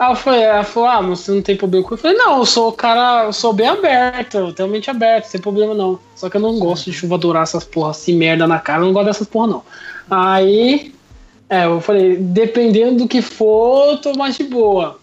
Eu 0.00 0.16
falei, 0.16 0.42
ela 0.42 0.64
falou, 0.64 0.88
ah, 0.88 1.00
você 1.00 1.30
não 1.30 1.42
tem 1.42 1.56
problema 1.56 1.86
com? 1.86 1.94
Eu 1.94 1.98
falei, 1.98 2.16
não, 2.16 2.38
eu 2.38 2.46
sou 2.46 2.70
o 2.70 2.72
cara, 2.72 3.26
eu 3.26 3.32
sou 3.32 3.52
bem 3.52 3.68
aberto, 3.68 4.36
eu 4.36 4.52
tenho 4.52 4.68
mente 4.68 4.90
aberta, 4.90 5.28
sem 5.28 5.40
problema 5.40 5.74
não. 5.74 5.98
Só 6.16 6.28
que 6.28 6.36
eu 6.36 6.40
não 6.40 6.58
gosto 6.58 6.90
de 6.90 6.96
chuva 6.96 7.16
dourar 7.16 7.44
essas 7.44 7.64
porra 7.64 7.90
assim, 7.90 8.16
merda 8.16 8.46
na 8.46 8.58
cara, 8.58 8.80
eu 8.80 8.86
não 8.86 8.92
gosto 8.92 9.06
dessas 9.06 9.28
porra 9.28 9.46
não. 9.46 9.62
Aí, 10.10 10.92
é, 11.48 11.66
eu 11.66 11.80
falei, 11.80 12.16
dependendo 12.16 13.04
do 13.04 13.08
que 13.08 13.22
for, 13.22 13.92
eu 13.92 13.98
tô 13.98 14.12
mais 14.14 14.36
de 14.36 14.42
boa. 14.42 14.98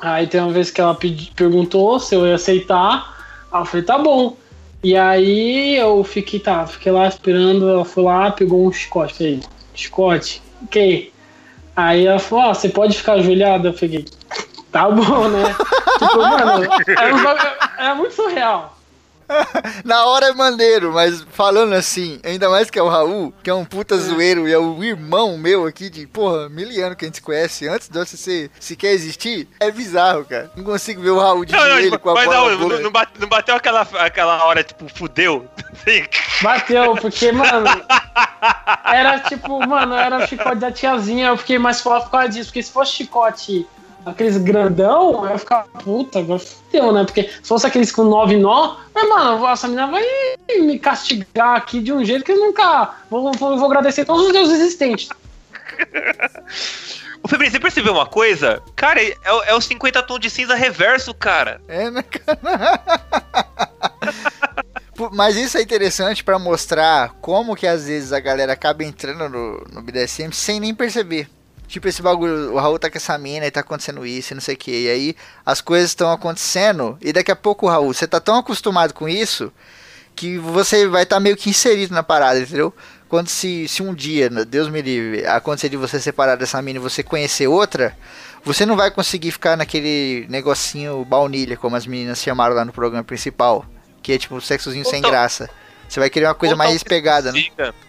Aí 0.00 0.26
tem 0.26 0.40
uma 0.40 0.52
vez 0.52 0.70
que 0.70 0.80
ela 0.80 0.94
pedi, 0.94 1.30
perguntou 1.36 2.00
se 2.00 2.14
eu 2.14 2.26
ia 2.26 2.36
aceitar, 2.36 3.16
eu 3.52 3.64
falei, 3.66 3.84
tá 3.84 3.98
bom. 3.98 4.36
E 4.86 4.96
aí 4.96 5.74
eu 5.76 6.04
fiquei, 6.04 6.38
tá, 6.38 6.64
fiquei 6.64 6.92
lá 6.92 7.08
esperando, 7.08 7.68
ela 7.68 7.84
foi 7.84 8.04
lá, 8.04 8.30
pegou 8.30 8.68
um 8.68 8.70
chicote, 8.72 9.14
falei, 9.14 9.40
chicote, 9.74 10.40
ok. 10.62 11.12
Aí 11.74 12.06
ela 12.06 12.20
falou, 12.20 12.44
ah, 12.50 12.54
você 12.54 12.68
pode 12.68 12.96
ficar 12.96 13.14
ajoelhada? 13.14 13.70
Eu 13.70 13.72
fiquei, 13.72 14.04
tá 14.70 14.88
bom, 14.88 15.26
né? 15.26 15.56
tipo, 15.98 16.16
mano, 16.18 16.68
era, 16.96 17.14
um 17.16 17.20
bagulho- 17.20 17.50
era 17.76 17.94
muito 17.96 18.14
surreal. 18.14 18.75
Na 19.84 20.04
hora 20.06 20.26
é 20.26 20.32
maneiro, 20.32 20.92
mas 20.92 21.24
falando 21.32 21.72
assim, 21.74 22.20
ainda 22.24 22.48
mais 22.48 22.70
que 22.70 22.78
é 22.78 22.82
o 22.82 22.88
Raul, 22.88 23.32
que 23.42 23.50
é 23.50 23.54
um 23.54 23.64
puta 23.64 23.96
zoeiro 23.98 24.48
e 24.48 24.52
é 24.52 24.58
o 24.58 24.82
irmão 24.84 25.36
meu 25.36 25.66
aqui 25.66 25.90
de, 25.90 26.06
porra, 26.06 26.48
mil 26.48 26.66
anos 26.84 26.96
que 26.96 27.04
a 27.04 27.08
gente 27.08 27.16
se 27.16 27.22
conhece, 27.22 27.68
antes 27.68 27.88
de 27.88 27.98
você 27.98 28.16
se, 28.16 28.50
sequer 28.60 28.92
existir, 28.92 29.48
é 29.60 29.70
bizarro, 29.70 30.24
cara. 30.24 30.50
Não 30.56 30.64
consigo 30.64 31.00
ver 31.02 31.10
o 31.10 31.18
Raul 31.18 31.44
de 31.44 31.52
Não, 31.52 31.60
não, 31.60 31.68
joelho 31.70 31.90
tipo, 31.90 31.98
com 32.02 32.10
a 32.10 32.14
mas 32.14 32.24
bola 32.26 32.50
não, 32.50 32.58
boca. 32.58 32.74
não, 32.76 32.82
não 32.82 32.90
bate- 32.90 33.20
não 33.20 33.28
bateu 33.28 33.54
aquela, 33.56 33.82
aquela 33.82 34.44
hora, 34.44 34.62
tipo, 34.62 34.86
fudeu? 34.94 35.46
Bateu, 36.42 36.96
porque, 36.96 37.30
mano, 37.32 37.66
era 38.84 39.20
tipo, 39.20 39.64
mano, 39.66 39.94
era 39.94 40.18
o 40.18 40.26
chicote 40.26 40.56
da 40.56 40.70
tiazinha, 40.72 41.28
eu 41.28 41.36
fiquei 41.36 41.58
mais 41.58 41.80
forte 41.80 42.04
por 42.04 42.10
causa 42.12 42.28
disso, 42.28 42.46
porque 42.46 42.62
se 42.62 42.72
fosse 42.72 42.92
chicote 42.92 43.66
aqueles 44.06 44.36
grandão, 44.38 45.24
eu 45.24 45.30
ia 45.32 45.38
ficar, 45.38 45.64
puta, 45.82 46.20
agora 46.20 46.38
fudeu, 46.38 46.92
né? 46.92 47.04
Porque 47.04 47.24
se 47.24 47.42
fosse 47.48 47.66
aqueles 47.66 47.90
com 47.92 48.04
nove 48.04 48.36
nó, 48.36 48.76
mas, 48.94 49.08
mano, 49.08 49.46
essa 49.48 49.66
menina 49.66 49.88
vai 49.88 50.02
me 50.60 50.78
castigar 50.78 51.56
aqui 51.56 51.80
de 51.80 51.92
um 51.92 52.04
jeito 52.04 52.24
que 52.24 52.32
eu 52.32 52.36
nunca 52.38 52.94
vou, 53.10 53.32
vou, 53.32 53.58
vou 53.58 53.66
agradecer 53.66 54.04
todos 54.04 54.26
os 54.26 54.32
deuses 54.32 54.60
existentes. 54.60 55.08
Ô, 57.22 57.28
Febrinho, 57.28 57.50
você 57.50 57.58
percebeu 57.60 57.92
uma 57.92 58.06
coisa? 58.06 58.62
Cara, 58.76 59.02
é, 59.02 59.14
o- 59.32 59.42
é 59.44 59.54
o 59.54 59.60
50 59.60 60.02
tons 60.04 60.20
de 60.20 60.30
cinza 60.30 60.54
reverso, 60.54 61.12
cara. 61.12 61.60
É, 61.68 61.90
né, 61.90 62.04
Mas 65.12 65.36
isso 65.36 65.58
é 65.58 65.62
interessante 65.62 66.24
pra 66.24 66.38
mostrar 66.38 67.14
como 67.20 67.54
que 67.54 67.66
às 67.66 67.86
vezes 67.86 68.12
a 68.12 68.20
galera 68.20 68.52
acaba 68.54 68.82
entrando 68.82 69.28
no, 69.28 69.60
no 69.72 69.82
BDSM 69.82 70.32
sem 70.32 70.58
nem 70.58 70.74
perceber. 70.74 71.28
Tipo, 71.68 71.88
esse 71.88 72.00
bagulho, 72.00 72.52
o 72.54 72.58
Raul 72.58 72.78
tá 72.78 72.88
com 72.90 72.96
essa 72.96 73.18
mina 73.18 73.46
e 73.46 73.50
tá 73.50 73.60
acontecendo 73.60 74.06
isso 74.06 74.32
e 74.32 74.34
não 74.34 74.40
sei 74.40 74.54
o 74.54 74.58
que. 74.58 74.70
E 74.70 74.88
aí 74.88 75.16
as 75.44 75.60
coisas 75.60 75.90
estão 75.90 76.10
acontecendo 76.12 76.96
e 77.00 77.12
daqui 77.12 77.30
a 77.30 77.36
pouco, 77.36 77.66
Raul, 77.68 77.92
você 77.92 78.06
tá 78.06 78.20
tão 78.20 78.36
acostumado 78.36 78.94
com 78.94 79.08
isso 79.08 79.52
que 80.14 80.38
você 80.38 80.86
vai 80.86 81.02
estar 81.02 81.20
meio 81.20 81.36
que 81.36 81.50
inserido 81.50 81.92
na 81.92 82.02
parada, 82.02 82.40
entendeu? 82.40 82.72
Quando 83.08 83.28
se, 83.28 83.68
se 83.68 83.82
um 83.82 83.94
dia, 83.94 84.30
né, 84.30 84.44
Deus 84.44 84.68
me 84.68 84.80
livre, 84.80 85.26
acontecer 85.26 85.68
de 85.68 85.76
você 85.76 86.00
separar 86.00 86.36
dessa 86.36 86.60
mina 86.62 86.78
e 86.78 86.82
você 86.82 87.02
conhecer 87.02 87.46
outra, 87.46 87.96
você 88.42 88.64
não 88.64 88.76
vai 88.76 88.90
conseguir 88.90 89.30
ficar 89.30 89.56
naquele 89.56 90.26
negocinho 90.28 91.04
baunilha, 91.04 91.56
como 91.56 91.76
as 91.76 91.86
meninas 91.86 92.22
chamaram 92.22 92.54
lá 92.54 92.64
no 92.64 92.72
programa 92.72 93.04
principal. 93.04 93.66
Que 94.02 94.12
é 94.12 94.18
tipo 94.18 94.36
um 94.36 94.40
sexozinho 94.40 94.84
sem 94.84 95.02
graça. 95.02 95.50
Você 95.88 96.00
vai 96.00 96.08
querer 96.08 96.26
uma 96.26 96.34
coisa 96.34 96.56
mais 96.56 96.82
pegada, 96.82 97.32
né? 97.32 97.44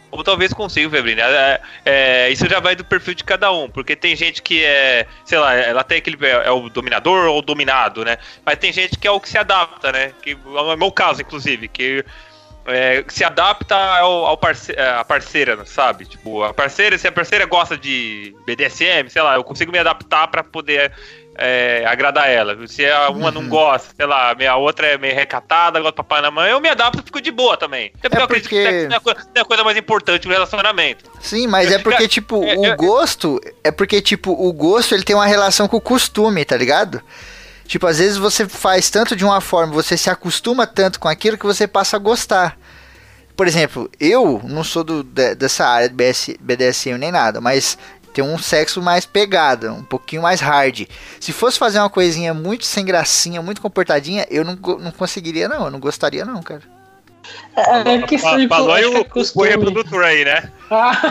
Ou 0.09 0.23
talvez 0.23 0.53
consiga, 0.53 0.89
Febrini. 0.89 1.21
É, 1.21 1.61
é, 1.85 2.29
isso 2.29 2.47
já 2.47 2.59
vai 2.59 2.75
do 2.75 2.85
perfil 2.85 3.13
de 3.13 3.23
cada 3.23 3.51
um, 3.51 3.69
porque 3.69 3.95
tem 3.95 4.15
gente 4.15 4.41
que 4.41 4.63
é, 4.63 5.05
sei 5.25 5.37
lá, 5.37 5.53
ela 5.53 5.83
tem 5.83 5.97
aquele. 5.97 6.17
É 6.25 6.51
o 6.51 6.69
dominador 6.69 7.27
ou 7.27 7.39
o 7.39 7.41
dominado, 7.41 8.05
né? 8.05 8.17
Mas 8.45 8.57
tem 8.57 8.71
gente 8.71 8.97
que 8.97 9.07
é 9.07 9.11
o 9.11 9.19
que 9.19 9.29
se 9.29 9.37
adapta, 9.37 9.91
né? 9.91 10.13
Que 10.21 10.31
é 10.31 10.35
o 10.35 10.77
meu 10.77 10.91
caso, 10.91 11.21
inclusive, 11.21 11.67
que 11.67 12.05
é, 12.67 13.03
se 13.07 13.23
adapta 13.23 13.75
ao, 13.75 14.25
ao 14.25 14.37
parce, 14.37 14.71
é, 14.73 14.89
a 14.99 15.03
parceira, 15.03 15.65
sabe? 15.65 16.05
Tipo, 16.05 16.43
a 16.43 16.53
parceira, 16.53 16.97
se 16.97 17.07
a 17.07 17.11
parceira 17.11 17.45
gosta 17.45 17.77
de 17.77 18.35
BDSM, 18.45 19.09
sei 19.09 19.21
lá, 19.21 19.35
eu 19.35 19.43
consigo 19.43 19.71
me 19.71 19.79
adaptar 19.79 20.27
pra 20.27 20.43
poder 20.43 20.91
é, 21.39 21.83
agradar 21.87 22.27
ela. 22.29 22.57
Se 22.67 22.83
a 22.89 23.09
uma 23.09 23.29
não 23.29 23.41
Uhum. 23.41 23.49
gosta, 23.49 23.93
sei 23.95 24.05
lá, 24.07 24.35
a 24.49 24.55
outra 24.55 24.87
é 24.87 24.97
meio 24.97 25.13
recatada, 25.13 25.79
gosta 25.79 25.91
do 25.91 25.95
papai 25.97 26.19
na 26.19 26.31
mãe, 26.31 26.49
eu 26.51 26.59
me 26.59 26.67
adapto 26.67 26.99
e 26.99 27.03
fico 27.03 27.21
de 27.21 27.29
boa 27.31 27.55
também. 27.55 27.91
Até 27.99 28.09
porque 28.09 28.17
É 28.17 28.19
eu 28.21 28.25
acredito 28.25 28.49
que 28.49 28.55
porque- 28.63 28.87
não 28.87 28.93
é 28.93 28.97
a 28.97 28.99
coisa- 28.99 29.19
não 29.35 29.41
é 29.41 29.45
coisa 29.45 29.63
mais 29.63 29.77
importante 29.77 30.27
no 30.27 30.33
relacionamento. 30.33 31.05
Sim, 31.21 31.45
mas 31.45 31.71
é 31.71 31.77
porque, 31.77 32.07
tipo, 32.07 32.43
é, 32.43 32.55
o 32.55 32.65
é- 32.65 32.75
gosto. 32.75 33.39
É 33.63 33.69
porque, 33.71 34.01
tipo, 34.01 34.31
o 34.31 34.51
gosto 34.51 34.95
ele 34.95 35.03
tem 35.03 35.15
uma 35.15 35.27
relação 35.27 35.67
com 35.67 35.77
o 35.77 35.81
costume, 35.81 36.43
tá 36.43 36.57
ligado? 36.57 37.03
Tipo, 37.67 37.85
às 37.87 37.99
vezes 37.99 38.17
você 38.17 38.47
faz 38.47 38.89
tanto 38.89 39.15
de 39.15 39.25
uma 39.25 39.41
forma, 39.41 39.73
você 39.73 39.97
se 39.97 40.09
acostuma 40.09 40.65
tanto 40.65 40.99
com 40.99 41.07
aquilo 41.07 41.37
que 41.37 41.45
você 41.45 41.67
passa 41.67 41.97
a 41.97 41.99
gostar. 41.99 42.57
Por 43.35 43.47
exemplo, 43.47 43.89
eu 43.99 44.41
não 44.45 44.63
sou 44.63 44.83
do, 44.83 45.03
de- 45.03 45.35
dessa 45.35 45.65
área 45.65 45.89
de 45.89 45.93
BS, 45.93 46.35
BDSM 46.39 46.97
nem 46.97 47.11
nada, 47.11 47.39
mas 47.39 47.77
tem 48.13 48.23
um 48.23 48.39
sexo 48.39 48.81
mais 48.81 49.05
pegado, 49.05 49.71
um 49.71 49.83
pouquinho 49.83 50.23
mais 50.23 50.41
hard. 50.41 50.87
Se 51.19 51.31
fosse 51.31 51.59
fazer 51.59 51.77
uma 51.77 51.89
coisinha 51.89 52.33
muito 52.33 52.65
sem 52.65 52.83
gracinha, 52.83 53.41
muito 53.43 53.61
comportadinha, 53.61 54.25
eu 54.31 54.43
não, 54.43 54.55
não 54.55 54.91
conseguiria, 54.91 55.47
não. 55.47 55.65
Eu 55.65 55.71
não 55.71 55.79
gostaria, 55.79 56.25
não, 56.25 56.41
cara. 56.41 56.63
É, 57.55 57.93
é 57.95 57.97
de 57.97 58.47
Falou 58.47 58.71
aí 58.71 58.83
que 59.03 59.19
o, 59.19 59.25
o 59.35 59.43
reprodutor 59.43 60.03
aí, 60.03 60.23
né? 60.25 60.51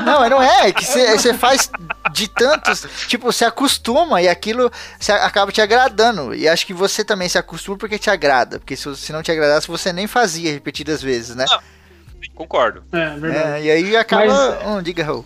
Não, 0.05 0.21
mas 0.21 0.31
não 0.31 0.43
é, 0.43 0.69
é 0.69 0.73
que 0.73 0.85
você 0.85 1.35
faz 1.35 1.71
de 2.17 2.29
tantos, 2.29 2.87
tipo, 3.07 3.31
você 3.31 3.45
acostuma 3.45 4.23
e 4.23 4.29
aquilo 4.29 4.71
acaba 5.23 5.53
te 5.53 5.61
agradando. 5.61 6.35
E 6.35 6.49
acho 6.49 6.67
que 6.67 6.73
você 6.73 7.05
também 7.05 7.29
se 7.29 7.37
acostuma 7.37 7.77
porque 7.77 7.99
te 7.99 8.09
agrada. 8.09 8.59
Porque 8.59 8.75
se, 8.77 8.97
se 8.97 9.13
não 9.13 9.23
te 9.23 9.31
agradasse, 9.31 9.69
você 9.69 9.93
nem 9.93 10.07
fazia 10.07 10.51
repetidas 10.53 11.03
vezes, 11.03 11.37
né? 11.37 11.45
Concordo. 12.35 12.83
é, 12.93 13.17
verdade. 13.19 13.49
É, 13.59 13.63
e 13.63 13.71
aí 13.71 13.97
acaba. 13.97 14.27
Mas- 14.27 14.67
Hum, 14.67 14.83
diga, 14.83 15.05
Raul. 15.05 15.25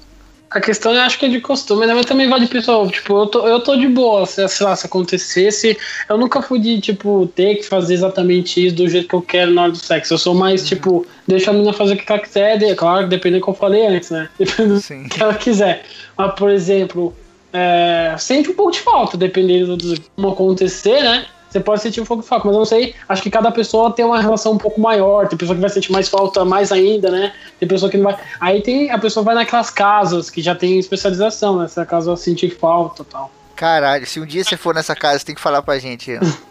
A 0.50 0.60
questão 0.60 0.92
eu 0.92 1.00
acho 1.02 1.16
que 1.16 1.26
é 1.26 1.28
de 1.28 1.40
costume, 1.40 1.86
né? 1.86 1.94
Mas 1.94 2.06
também 2.06 2.28
vai 2.28 2.40
de 2.40 2.46
pessoal. 2.46 2.90
Tipo, 2.90 3.20
eu 3.22 3.26
tô, 3.26 3.46
eu 3.46 3.60
tô 3.60 3.76
de 3.76 3.86
boa. 3.86 4.26
Se, 4.26 4.46
sei 4.48 4.66
lá, 4.66 4.74
se 4.74 4.84
acontecesse. 4.86 5.78
Eu 6.08 6.18
nunca 6.18 6.42
fui 6.42 6.58
de, 6.58 6.80
tipo, 6.80 7.30
ter 7.36 7.54
que 7.56 7.62
fazer 7.62 7.94
exatamente 7.94 8.66
isso 8.66 8.74
do 8.74 8.88
jeito 8.88 9.06
que 9.08 9.14
eu 9.14 9.22
quero 9.22 9.52
na 9.52 9.62
hora 9.62 9.70
do 9.72 9.78
sexo. 9.78 10.14
Eu 10.14 10.18
sou 10.18 10.34
mais, 10.34 10.66
tipo, 10.66 11.06
deixa 11.26 11.50
a 11.50 11.54
menina 11.54 11.72
fazer 11.72 11.94
o 11.94 11.96
que 11.96 12.10
ela 12.10 12.20
quiser. 12.20 12.58
de- 12.58 12.74
Claro, 12.74 13.06
dependendo 13.06 13.40
do 13.40 13.44
que 13.44 13.50
eu 13.50 13.54
falei 13.54 13.86
antes, 13.86 14.10
né? 14.10 14.28
Dependendo 14.38 14.74
do 14.74 14.80
Sim. 14.80 15.08
que 15.08 15.22
ela 15.22 15.34
quiser. 15.34 15.84
Mas, 16.18 16.34
por 16.34 16.50
exemplo, 16.50 17.14
é, 17.52 18.16
sente 18.18 18.50
um 18.50 18.54
pouco 18.54 18.72
de 18.72 18.80
falta, 18.80 19.16
dependendo 19.16 19.76
do 19.76 20.00
como 20.16 20.30
acontecer, 20.30 21.00
né? 21.02 21.26
Você 21.50 21.58
pode 21.58 21.82
sentir 21.82 22.00
um 22.00 22.04
pouco 22.04 22.22
de 22.22 22.28
falta, 22.28 22.46
mas 22.46 22.54
eu 22.54 22.58
não 22.60 22.64
sei. 22.64 22.94
Acho 23.08 23.22
que 23.22 23.30
cada 23.30 23.50
pessoa 23.50 23.90
tem 23.92 24.04
uma 24.04 24.20
relação 24.20 24.52
um 24.52 24.58
pouco 24.58 24.80
maior. 24.80 25.26
Tem 25.26 25.36
pessoa 25.36 25.56
que 25.56 25.60
vai 25.60 25.70
sentir 25.70 25.90
mais 25.90 26.08
falta 26.08 26.44
mais 26.44 26.70
ainda, 26.70 27.10
né? 27.10 27.32
Tem 27.58 27.68
pessoa 27.68 27.90
que 27.90 27.96
não 27.96 28.04
vai. 28.04 28.16
Aí 28.40 28.62
tem 28.62 28.90
a 28.90 28.98
pessoa 28.98 29.24
vai 29.24 29.34
naquelas 29.34 29.68
casas 29.70 30.30
que 30.30 30.40
já 30.40 30.54
tem 30.54 30.78
especialização, 30.78 31.58
né? 31.58 31.66
Se 31.66 31.80
a 31.80 31.84
casa 31.84 32.14
sentir 32.16 32.56
falta 32.56 33.02
e 33.02 33.06
tal. 33.06 33.30
Caralho, 33.56 34.06
se 34.06 34.20
um 34.20 34.24
dia 34.24 34.44
você 34.44 34.56
for 34.56 34.74
nessa 34.74 34.94
casa, 34.94 35.18
você 35.18 35.26
tem 35.26 35.34
que 35.34 35.40
falar 35.40 35.60
pra 35.62 35.78
gente. 35.78 36.12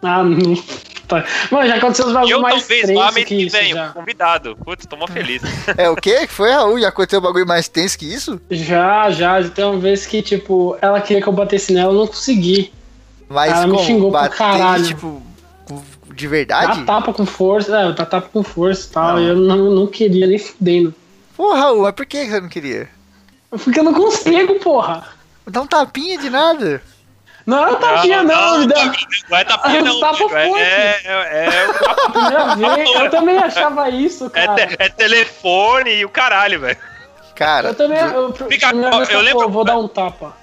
Ah, 0.00 0.22
não. 0.22 0.54
Tá. 1.08 1.24
Mano, 1.50 1.66
já 1.66 1.76
aconteceu 1.76 2.06
os 2.06 2.12
bagulhos 2.12 2.30
eu 2.36 2.40
mais 2.40 2.68
vá 2.68 3.10
mês 3.10 3.26
que 3.26 3.34
que 3.36 3.46
isso 3.46 3.56
já. 3.74 3.88
convidado. 3.88 4.56
Putz, 4.56 4.86
tô 4.86 4.96
mó 4.96 5.06
feliz. 5.06 5.42
É 5.76 5.88
o 5.88 5.96
quê? 5.96 6.26
Que 6.26 6.32
foi, 6.32 6.52
Raul? 6.52 6.78
Já 6.78 6.88
aconteceu 6.88 7.18
um 7.18 7.22
bagulho 7.22 7.46
mais 7.46 7.66
tenso 7.66 7.98
que 7.98 8.06
isso? 8.06 8.40
Já, 8.50 9.10
já. 9.10 9.40
Já 9.40 9.48
tem 9.48 9.64
uma 9.64 9.78
vez 9.78 10.06
que, 10.06 10.22
tipo, 10.22 10.76
ela 10.80 11.00
queria 11.00 11.22
que 11.22 11.28
eu 11.28 11.32
batesse 11.32 11.72
nela, 11.72 11.92
eu 11.92 11.98
não 11.98 12.06
consegui. 12.06 12.72
Mas 13.28 13.52
Ela 13.52 13.66
me 13.66 13.72
como? 13.74 13.84
xingou 13.84 14.10
pra 14.10 14.20
Bater, 14.22 14.36
caralho. 14.38 14.84
tipo, 14.86 15.22
de 16.14 16.26
Dá 16.26 16.30
verdade? 16.30 16.84
tapa 16.84 17.12
com 17.12 17.26
força, 17.26 17.78
é, 17.78 17.92
dá 17.92 18.06
tapa 18.06 18.28
com 18.32 18.42
força 18.42 18.88
e 18.88 18.92
tal. 18.92 19.12
Não. 19.16 19.22
E 19.22 19.28
eu 19.28 19.36
não, 19.36 19.56
não 19.70 19.86
queria 19.86 20.26
nem 20.26 20.38
fudendo. 20.38 20.94
Pô, 21.36 21.54
Raul, 21.54 21.82
mas 21.82 21.92
por 21.92 22.06
que 22.06 22.26
você 22.26 22.40
não 22.40 22.48
queria? 22.48 22.88
Porque 23.50 23.78
eu 23.78 23.84
não 23.84 23.94
consigo, 23.94 24.54
porra. 24.60 25.06
Dá 25.46 25.60
um 25.62 25.66
tapinha 25.66 26.18
de 26.18 26.28
nada. 26.30 26.82
Não 27.46 27.66
é 27.66 27.76
tapinha, 27.76 28.22
não, 28.22 28.58
me 28.58 28.66
dá. 28.66 28.92
Não 29.30 29.38
é 29.38 29.44
tapinha, 29.44 29.80
não. 29.82 30.00
Tapa. 30.00 30.24
É, 30.24 30.48
forte. 30.48 30.60
é, 30.62 31.00
é, 31.04 31.46
é, 31.46 31.72
primeira 32.12 32.56
vez, 32.76 32.90
eu 33.00 33.10
também 33.10 33.38
achava 33.38 33.88
isso, 33.88 34.26
é 34.26 34.30
cara. 34.30 34.66
te- 34.66 34.76
é 34.78 34.88
telefone 34.90 35.94
e 35.96 36.04
o 36.04 36.08
caralho, 36.10 36.60
velho. 36.60 36.76
Cara, 37.34 37.68
Eu 37.68 37.74
também, 37.74 37.98
eu, 37.98 38.32
Fica- 38.34 38.70
que 38.70 38.76
eu 38.76 39.18
eu, 39.18 39.20
lembro- 39.22 39.44
pô, 39.44 39.48
vou 39.50 39.64
dar 39.64 39.78
um 39.78 39.86
tapa. 39.88 40.36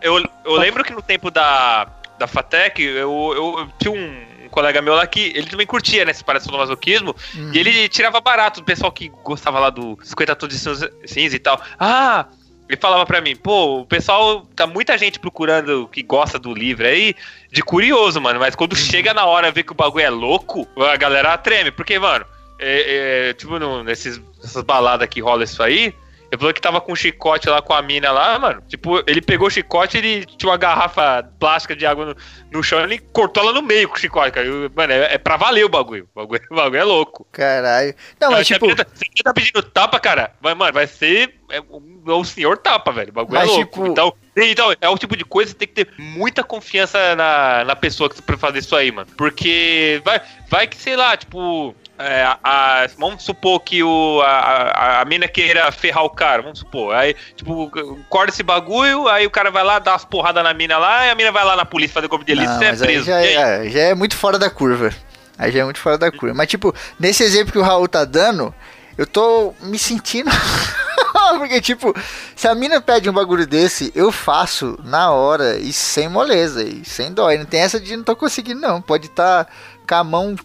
Eu, 0.00 0.22
eu 0.44 0.52
lembro 0.56 0.84
que 0.84 0.92
no 0.92 1.00
tempo 1.02 1.30
da, 1.30 1.88
da 2.22 2.26
Fatec, 2.28 2.80
eu, 2.80 2.94
eu, 3.34 3.58
eu 3.58 3.68
tinha 3.78 3.92
um, 3.92 4.44
um 4.44 4.48
colega 4.48 4.80
meu 4.80 4.94
lá 4.94 5.04
que 5.06 5.32
ele 5.34 5.48
também 5.48 5.66
curtia, 5.66 6.04
né, 6.04 6.12
parece 6.24 6.46
do 6.46 6.56
masoquismo, 6.56 7.14
Uhum. 7.34 7.50
e 7.52 7.58
ele 7.58 7.88
tirava 7.88 8.20
barato 8.20 8.60
do 8.60 8.64
pessoal 8.64 8.92
que 8.92 9.08
gostava 9.24 9.58
lá 9.58 9.70
do 9.70 9.98
50 10.02 10.36
tons 10.36 10.48
de 10.48 11.08
cinza 11.08 11.34
e 11.34 11.38
tal. 11.40 11.60
Ah, 11.78 12.26
ele 12.68 12.80
falava 12.80 13.04
pra 13.04 13.20
mim, 13.20 13.34
pô, 13.34 13.80
o 13.80 13.86
pessoal, 13.86 14.46
tá 14.54 14.66
muita 14.66 14.96
gente 14.96 15.18
procurando 15.18 15.88
que 15.92 16.02
gosta 16.02 16.38
do 16.38 16.54
livro 16.54 16.86
aí, 16.86 17.14
de 17.50 17.60
curioso, 17.62 18.20
mano, 18.20 18.38
mas 18.38 18.54
quando 18.54 18.76
chega 18.76 19.12
na 19.12 19.26
hora 19.26 19.50
ver 19.50 19.64
que 19.64 19.72
o 19.72 19.74
bagulho 19.74 20.04
é 20.04 20.10
louco, 20.10 20.66
a 20.76 20.96
galera 20.96 21.36
treme, 21.36 21.70
porque, 21.72 21.98
mano, 21.98 22.24
é, 22.58 23.30
é, 23.30 23.32
tipo, 23.34 23.58
no, 23.58 23.82
nesses, 23.82 24.20
nessas 24.40 24.62
baladas 24.62 25.08
que 25.08 25.20
rola 25.20 25.42
isso 25.44 25.60
aí, 25.62 25.92
ele 26.32 26.38
falou 26.38 26.54
que 26.54 26.62
tava 26.62 26.80
com 26.80 26.92
um 26.92 26.96
chicote 26.96 27.46
lá 27.50 27.60
com 27.60 27.74
a 27.74 27.82
mina 27.82 28.10
lá, 28.10 28.38
mano. 28.38 28.62
Tipo, 28.66 29.02
ele 29.06 29.20
pegou 29.20 29.48
o 29.48 29.50
chicote, 29.50 29.98
ele 29.98 30.24
tinha 30.24 30.50
uma 30.50 30.56
garrafa 30.56 31.22
plástica 31.38 31.76
de 31.76 31.84
água 31.84 32.06
no, 32.06 32.16
no 32.50 32.62
chão, 32.62 32.80
ele 32.80 32.98
cortou 32.98 33.42
ela 33.42 33.52
no 33.52 33.60
meio 33.60 33.86
com 33.86 33.96
o 33.96 33.98
chicote, 33.98 34.32
cara. 34.32 34.46
Eu- 34.46 34.70
mano, 34.74 34.94
é, 34.94 35.12
é 35.14 35.18
pra 35.18 35.36
valer 35.36 35.62
o 35.64 35.68
bagulho. 35.68 36.08
O 36.14 36.20
bagulho, 36.20 36.40
o 36.50 36.54
bagulho 36.56 36.80
é 36.80 36.84
louco. 36.84 37.26
caralho. 37.30 37.94
Não, 38.18 38.30
mas 38.30 38.46
tipo, 38.46 38.74
tá, 38.74 38.86
se 38.94 39.04
menina 39.04 39.22
tá 39.24 39.34
pedindo 39.34 39.62
tapa, 39.62 40.00
cara, 40.00 40.32
vai, 40.40 40.54
mano, 40.54 40.72
vai 40.72 40.86
ser 40.86 41.34
é, 41.50 41.60
o, 41.60 41.82
é 42.08 42.12
o 42.12 42.24
senhor 42.24 42.56
tapa, 42.56 42.90
velho. 42.92 43.10
O 43.10 43.12
bagulho 43.12 43.38
Mas, 43.38 43.50
é 43.50 43.52
louco. 43.52 43.66
tipo- 43.70 43.86
Então, 43.88 44.14
então, 44.34 44.74
é 44.80 44.88
o 44.88 44.96
tipo 44.96 45.14
de 45.14 45.26
coisa 45.26 45.52
que 45.52 45.58
tem 45.58 45.68
que 45.68 45.84
ter 45.84 45.92
muita 45.98 46.42
confiança 46.42 47.14
na, 47.14 47.62
na 47.66 47.76
pessoa 47.76 48.08
que 48.08 48.22
pra 48.22 48.38
fazer 48.38 48.60
isso 48.60 48.74
aí, 48.74 48.90
mano. 48.90 49.06
Porque 49.18 50.00
vai, 50.02 50.18
vai 50.48 50.66
que, 50.66 50.76
sei 50.78 50.96
lá, 50.96 51.14
tipo. 51.14 51.76
É, 52.02 52.24
a- 52.42 52.86
vamos 52.98 53.22
supor 53.22 53.60
que 53.60 53.82
o, 53.82 54.20
a, 54.22 54.28
a, 54.28 55.00
a 55.00 55.04
mina 55.04 55.26
queira 55.28 55.70
ferrar 55.72 56.04
o 56.04 56.10
cara, 56.10 56.42
vamos 56.42 56.58
supor. 56.58 56.94
Aí, 56.94 57.14
tipo, 57.36 57.70
corta 58.08 58.32
esse 58.32 58.42
bagulho, 58.42 59.08
aí 59.08 59.26
o 59.26 59.30
cara 59.30 59.50
vai 59.50 59.64
lá, 59.64 59.78
dá 59.78 59.92
umas 59.92 60.04
porradas 60.04 60.42
na 60.44 60.52
mina 60.54 60.78
lá, 60.78 61.06
e 61.06 61.10
a 61.10 61.14
mina 61.14 61.32
vai 61.32 61.44
lá 61.44 61.56
na 61.56 61.64
polícia 61.64 61.94
fazer 61.94 62.08
como 62.08 62.24
delito, 62.24 62.50
não, 62.50 62.58
você 62.58 62.64
é 62.64 62.76
preso. 62.76 63.04
já, 63.06 63.16
aí? 63.16 63.34
é, 63.34 63.70
já 63.70 63.80
é 63.80 63.94
muito 63.94 64.16
fora 64.16 64.38
da 64.38 64.50
curva. 64.50 64.90
Aí 65.38 65.50
já 65.50 65.60
é 65.60 65.64
muito 65.64 65.78
fora 65.80 65.96
da 65.98 66.10
curva. 66.12 66.34
Mas, 66.34 66.48
tipo, 66.48 66.74
nesse 67.00 67.22
exemplo 67.22 67.52
que 67.52 67.58
o 67.58 67.62
Raul 67.62 67.88
tá 67.88 68.04
dando, 68.04 68.54
eu 68.96 69.06
tô 69.06 69.54
me 69.62 69.78
sentindo. 69.78 70.30
Porque, 71.38 71.60
tipo, 71.60 71.94
se 72.36 72.46
a 72.46 72.54
mina 72.54 72.80
pede 72.80 73.08
um 73.08 73.12
bagulho 73.12 73.46
desse, 73.46 73.90
eu 73.94 74.12
faço 74.12 74.78
na 74.84 75.10
hora 75.10 75.56
e 75.58 75.72
sem 75.72 76.08
moleza 76.08 76.62
e 76.62 76.84
sem 76.84 77.12
dó. 77.12 77.30
E 77.30 77.38
não 77.38 77.44
tem 77.44 77.60
essa 77.60 77.80
de 77.80 77.96
não 77.96 78.04
tô 78.04 78.14
conseguindo, 78.14 78.60
não. 78.60 78.82
Pode 78.82 79.06
estar 79.06 79.46
com 79.88 79.94
a 79.94 80.04
mão 80.04 80.36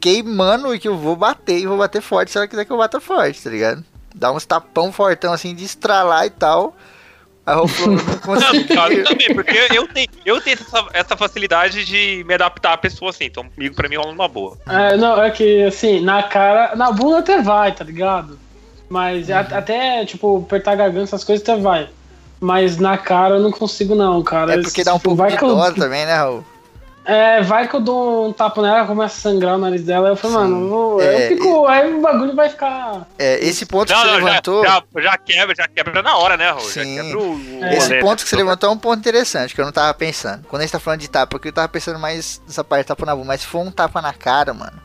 queimando 0.00 0.74
e 0.74 0.78
que 0.78 0.88
eu 0.88 0.96
vou 0.96 1.16
bater 1.16 1.58
e 1.58 1.66
vou 1.66 1.78
bater 1.78 2.00
forte 2.02 2.30
se 2.30 2.38
ela 2.38 2.46
quiser 2.46 2.64
que 2.64 2.72
eu 2.72 2.76
bata 2.78 3.00
forte, 3.00 3.42
tá 3.42 3.50
ligado? 3.50 3.84
Dá 4.14 4.32
uns 4.32 4.44
tapão 4.46 4.90
fortão 4.92 5.32
assim 5.32 5.54
de 5.54 5.64
estralar 5.64 6.26
e 6.26 6.30
tal. 6.30 6.74
A 7.44 7.52
falou, 7.68 7.96
não 7.96 8.04
Não, 8.04 8.18
consigo. 8.18 8.74
cara, 8.74 8.92
eu 8.92 9.04
também, 9.04 9.32
porque 9.34 9.68
eu 9.72 9.86
tenho, 9.86 10.08
eu 10.24 10.40
tenho 10.40 10.58
essa, 10.60 10.86
essa 10.92 11.16
facilidade 11.16 11.84
de 11.84 12.24
me 12.26 12.34
adaptar 12.34 12.72
à 12.72 12.76
pessoa 12.76 13.10
assim, 13.10 13.26
então 13.26 13.44
comigo 13.48 13.74
pra 13.76 13.88
mim 13.88 13.94
rola 13.96 14.10
uma 14.10 14.26
boa. 14.26 14.58
É, 14.68 14.96
não, 14.96 15.22
é 15.22 15.30
que 15.30 15.62
assim, 15.64 16.00
na 16.00 16.24
cara. 16.24 16.74
Na 16.74 16.90
bunda 16.90 17.18
até 17.18 17.40
vai, 17.40 17.70
tá 17.72 17.84
ligado? 17.84 18.36
Mas 18.88 19.30
a- 19.30 19.40
até, 19.40 20.04
tipo, 20.04 20.38
apertar 20.44 20.72
a 20.72 20.76
garganta, 20.76 21.04
essas 21.04 21.22
coisas 21.22 21.48
até 21.48 21.60
vai. 21.60 21.88
Mas 22.40 22.78
na 22.78 22.98
cara 22.98 23.36
eu 23.36 23.40
não 23.40 23.52
consigo, 23.52 23.94
não, 23.94 24.22
cara. 24.24 24.54
É 24.54 24.60
porque 24.62 24.82
dá 24.82 24.92
um 24.94 24.96
Tipo, 24.98 25.10
pouco 25.10 25.22
vai 25.22 25.30
de 25.30 25.38
que 25.38 25.44
eu- 25.44 25.54
dó 25.54 25.70
também, 25.72 26.04
né, 26.04 26.14
Raul? 26.14 26.44
É, 27.08 27.40
vai 27.40 27.68
que 27.68 27.74
eu 27.76 27.80
dou 27.80 28.28
um 28.28 28.32
tapa 28.32 28.60
nela, 28.60 28.84
começa 28.84 29.14
a 29.16 29.20
sangrar 29.32 29.54
o 29.54 29.58
nariz 29.58 29.84
dela. 29.84 30.08
Eu 30.08 30.16
falei, 30.16 30.36
Sim. 30.36 30.42
mano, 30.42 30.64
eu 30.64 30.68
vou- 30.68 31.00
É, 31.00 31.14
eu 31.24 31.28
fico. 31.28 31.66
Aí 31.68 31.94
o 31.94 32.00
bagulho 32.00 32.34
vai 32.34 32.48
ficar. 32.50 33.06
É, 33.16 33.38
esse 33.46 33.64
ponto 33.64 33.92
Não, 33.92 33.96
que 33.96 34.02
você 34.08 34.12
não, 34.14 34.20
já, 34.20 34.26
levantou. 34.26 34.64
já, 34.64 34.82
já 35.02 35.16
quebra, 35.16 35.54
já 35.56 35.68
quebra 35.68 36.02
na 36.02 36.16
hora, 36.16 36.36
né, 36.36 36.48
Raul? 36.50 36.60
Já 36.68 36.82
Sim. 36.82 36.96
quebra 36.96 37.18
o, 37.18 37.32
o 37.60 37.64
É. 37.64 37.76
Esse 37.76 37.88
rolê. 37.90 38.00
ponto 38.00 38.22
que 38.24 38.28
você 38.28 38.34
levantou 38.34 38.68
é 38.68 38.72
um 38.72 38.78
ponto 38.78 38.98
interessante, 38.98 39.54
que 39.54 39.60
eu 39.60 39.64
não 39.64 39.70
tava 39.72 39.94
pensando. 39.94 40.44
Quando 40.48 40.62
a 40.62 40.64
gente 40.64 40.72
tá 40.72 40.80
falando 40.80 40.98
de 41.00 41.08
tapa, 41.08 41.28
porque 41.28 41.46
eu 41.48 41.52
tava 41.52 41.68
pensando 41.68 41.98
mais 42.00 42.42
nessa 42.44 42.64
parte 42.64 42.82
de 42.82 42.88
tapa 42.88 43.06
na 43.06 43.14
bunda, 43.14 43.28
mas 43.28 43.42
se 43.42 43.46
for 43.46 43.60
um 43.60 43.70
tapa 43.70 44.02
na 44.02 44.12
cara, 44.12 44.52
mano, 44.52 44.82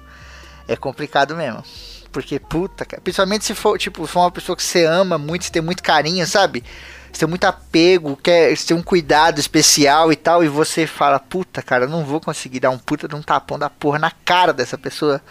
é 0.68 0.76
complicado 0.76 1.36
mesmo. 1.36 1.64
Porque, 2.12 2.38
puta, 2.40 2.86
cara, 2.86 3.02
principalmente 3.02 3.46
se 3.46 3.56
for, 3.56 3.80
tipo, 3.80 4.06
for 4.06 4.20
uma 4.20 4.32
pessoa 4.32 4.56
que 4.56 4.62
você 4.62 4.86
ama 4.86 5.18
muito, 5.18 5.46
você 5.46 5.52
tem 5.52 5.62
muito 5.62 5.82
carinho, 5.82 6.28
sabe? 6.28 6.64
Você 7.12 7.20
tem 7.20 7.28
muito 7.28 7.44
apego, 7.44 8.16
quer, 8.16 8.56
você 8.56 8.68
tem 8.68 8.78
um 8.78 8.82
cuidado 8.82 9.40
especial 9.40 10.12
e 10.12 10.16
tal, 10.16 10.44
e 10.44 10.48
você 10.48 10.88
fala, 10.88 11.20
puta, 11.20 11.62
cara, 11.62 11.86
eu 11.86 11.90
não 11.90 12.06
vou 12.06 12.22
conseguir 12.22 12.60
dar 12.60 12.70
um 12.70 12.78
puta 12.78 13.08
de 13.08 13.16
um 13.16 13.22
tapão 13.22 13.60
da 13.60 13.70
porra 13.70 14.00
na 14.00 14.12
cara 14.12 14.54
dessa 14.54 14.78
pessoa 14.78 15.22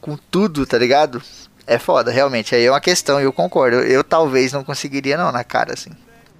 com 0.00 0.16
tudo, 0.16 0.66
tá 0.66 0.78
ligado? 0.78 1.22
É 1.66 1.78
foda, 1.78 2.10
realmente. 2.10 2.54
Aí 2.54 2.64
é 2.64 2.70
uma 2.70 2.80
questão, 2.80 3.20
eu 3.20 3.32
concordo. 3.32 3.76
Eu, 3.76 3.84
eu 3.84 4.04
talvez 4.04 4.52
não 4.52 4.64
conseguiria, 4.64 5.16
não, 5.16 5.30
na 5.30 5.44
cara, 5.44 5.74
assim. 5.74 5.90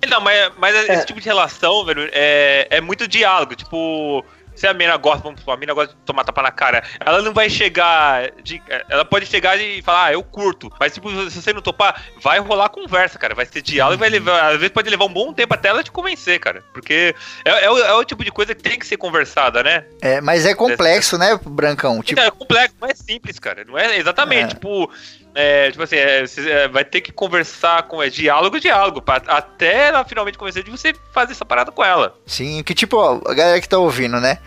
Não, 0.06 0.20
mas, 0.20 0.52
mas 0.56 0.74
esse 0.88 1.06
tipo 1.06 1.20
de 1.20 1.26
relação, 1.26 1.84
velho, 1.84 2.08
é, 2.12 2.68
é 2.70 2.80
muito 2.80 3.08
diálogo. 3.08 3.54
Tipo, 3.54 4.24
se 4.58 4.66
a 4.66 4.74
mina 4.74 4.96
gosta, 4.96 5.22
vamos 5.22 5.40
supor, 5.40 5.54
a 5.54 5.56
mina 5.56 5.72
gosta 5.72 5.94
de 5.94 6.00
tomar 6.00 6.24
tapa 6.24 6.42
na 6.42 6.50
cara, 6.50 6.82
ela 7.00 7.22
não 7.22 7.32
vai 7.32 7.48
chegar. 7.48 8.30
De, 8.42 8.60
ela 8.88 9.04
pode 9.04 9.26
chegar 9.26 9.56
e 9.56 9.80
falar, 9.82 10.06
ah, 10.06 10.12
eu 10.12 10.22
curto. 10.22 10.70
Mas, 10.80 10.92
tipo, 10.92 11.08
se 11.30 11.40
você 11.40 11.52
não 11.52 11.62
topar, 11.62 12.02
vai 12.20 12.40
rolar 12.40 12.68
conversa, 12.68 13.18
cara. 13.18 13.34
Vai 13.34 13.46
ser 13.46 13.62
diálogo 13.62 13.94
e 13.94 14.00
vai 14.00 14.08
levar. 14.10 14.52
Às 14.52 14.58
vezes 14.58 14.70
pode 14.70 14.90
levar 14.90 15.04
um 15.04 15.12
bom 15.12 15.32
tempo 15.32 15.54
até 15.54 15.68
ela 15.68 15.84
te 15.84 15.92
convencer, 15.92 16.40
cara. 16.40 16.64
Porque 16.72 17.14
é, 17.44 17.64
é, 17.64 17.70
o, 17.70 17.78
é 17.78 17.94
o 17.94 18.04
tipo 18.04 18.24
de 18.24 18.32
coisa 18.32 18.54
que 18.54 18.62
tem 18.62 18.78
que 18.78 18.86
ser 18.86 18.96
conversada, 18.96 19.62
né? 19.62 19.84
É, 20.02 20.20
mas 20.20 20.44
é 20.44 20.54
complexo, 20.54 21.16
né, 21.16 21.38
Brancão? 21.44 22.00
Tipo... 22.00 22.20
Então, 22.20 22.24
é 22.24 22.30
complexo, 22.30 22.74
não 22.80 22.88
é 22.88 22.94
simples, 22.94 23.38
cara. 23.38 23.64
Não 23.64 23.78
é 23.78 23.96
exatamente, 23.96 24.52
é. 24.52 24.54
tipo. 24.54 24.90
É, 25.40 25.70
tipo 25.70 25.84
assim, 25.84 25.94
é, 25.94 26.24
é, 26.24 26.66
vai 26.66 26.84
ter 26.84 27.00
que 27.00 27.12
conversar 27.12 27.84
com 27.84 28.02
é, 28.02 28.10
diálogo, 28.10 28.58
diálogo, 28.58 29.00
pra, 29.00 29.22
até 29.28 29.86
ela 29.86 30.04
finalmente 30.04 30.36
convencer 30.36 30.64
de 30.64 30.70
você 30.72 30.92
fazer 31.14 31.30
essa 31.30 31.44
parada 31.44 31.70
com 31.70 31.84
ela. 31.84 32.18
Sim, 32.26 32.60
que 32.64 32.74
tipo, 32.74 32.96
ó, 32.96 33.20
a 33.24 33.34
galera 33.34 33.60
que 33.60 33.68
tá 33.68 33.78
ouvindo, 33.78 34.20
né? 34.20 34.38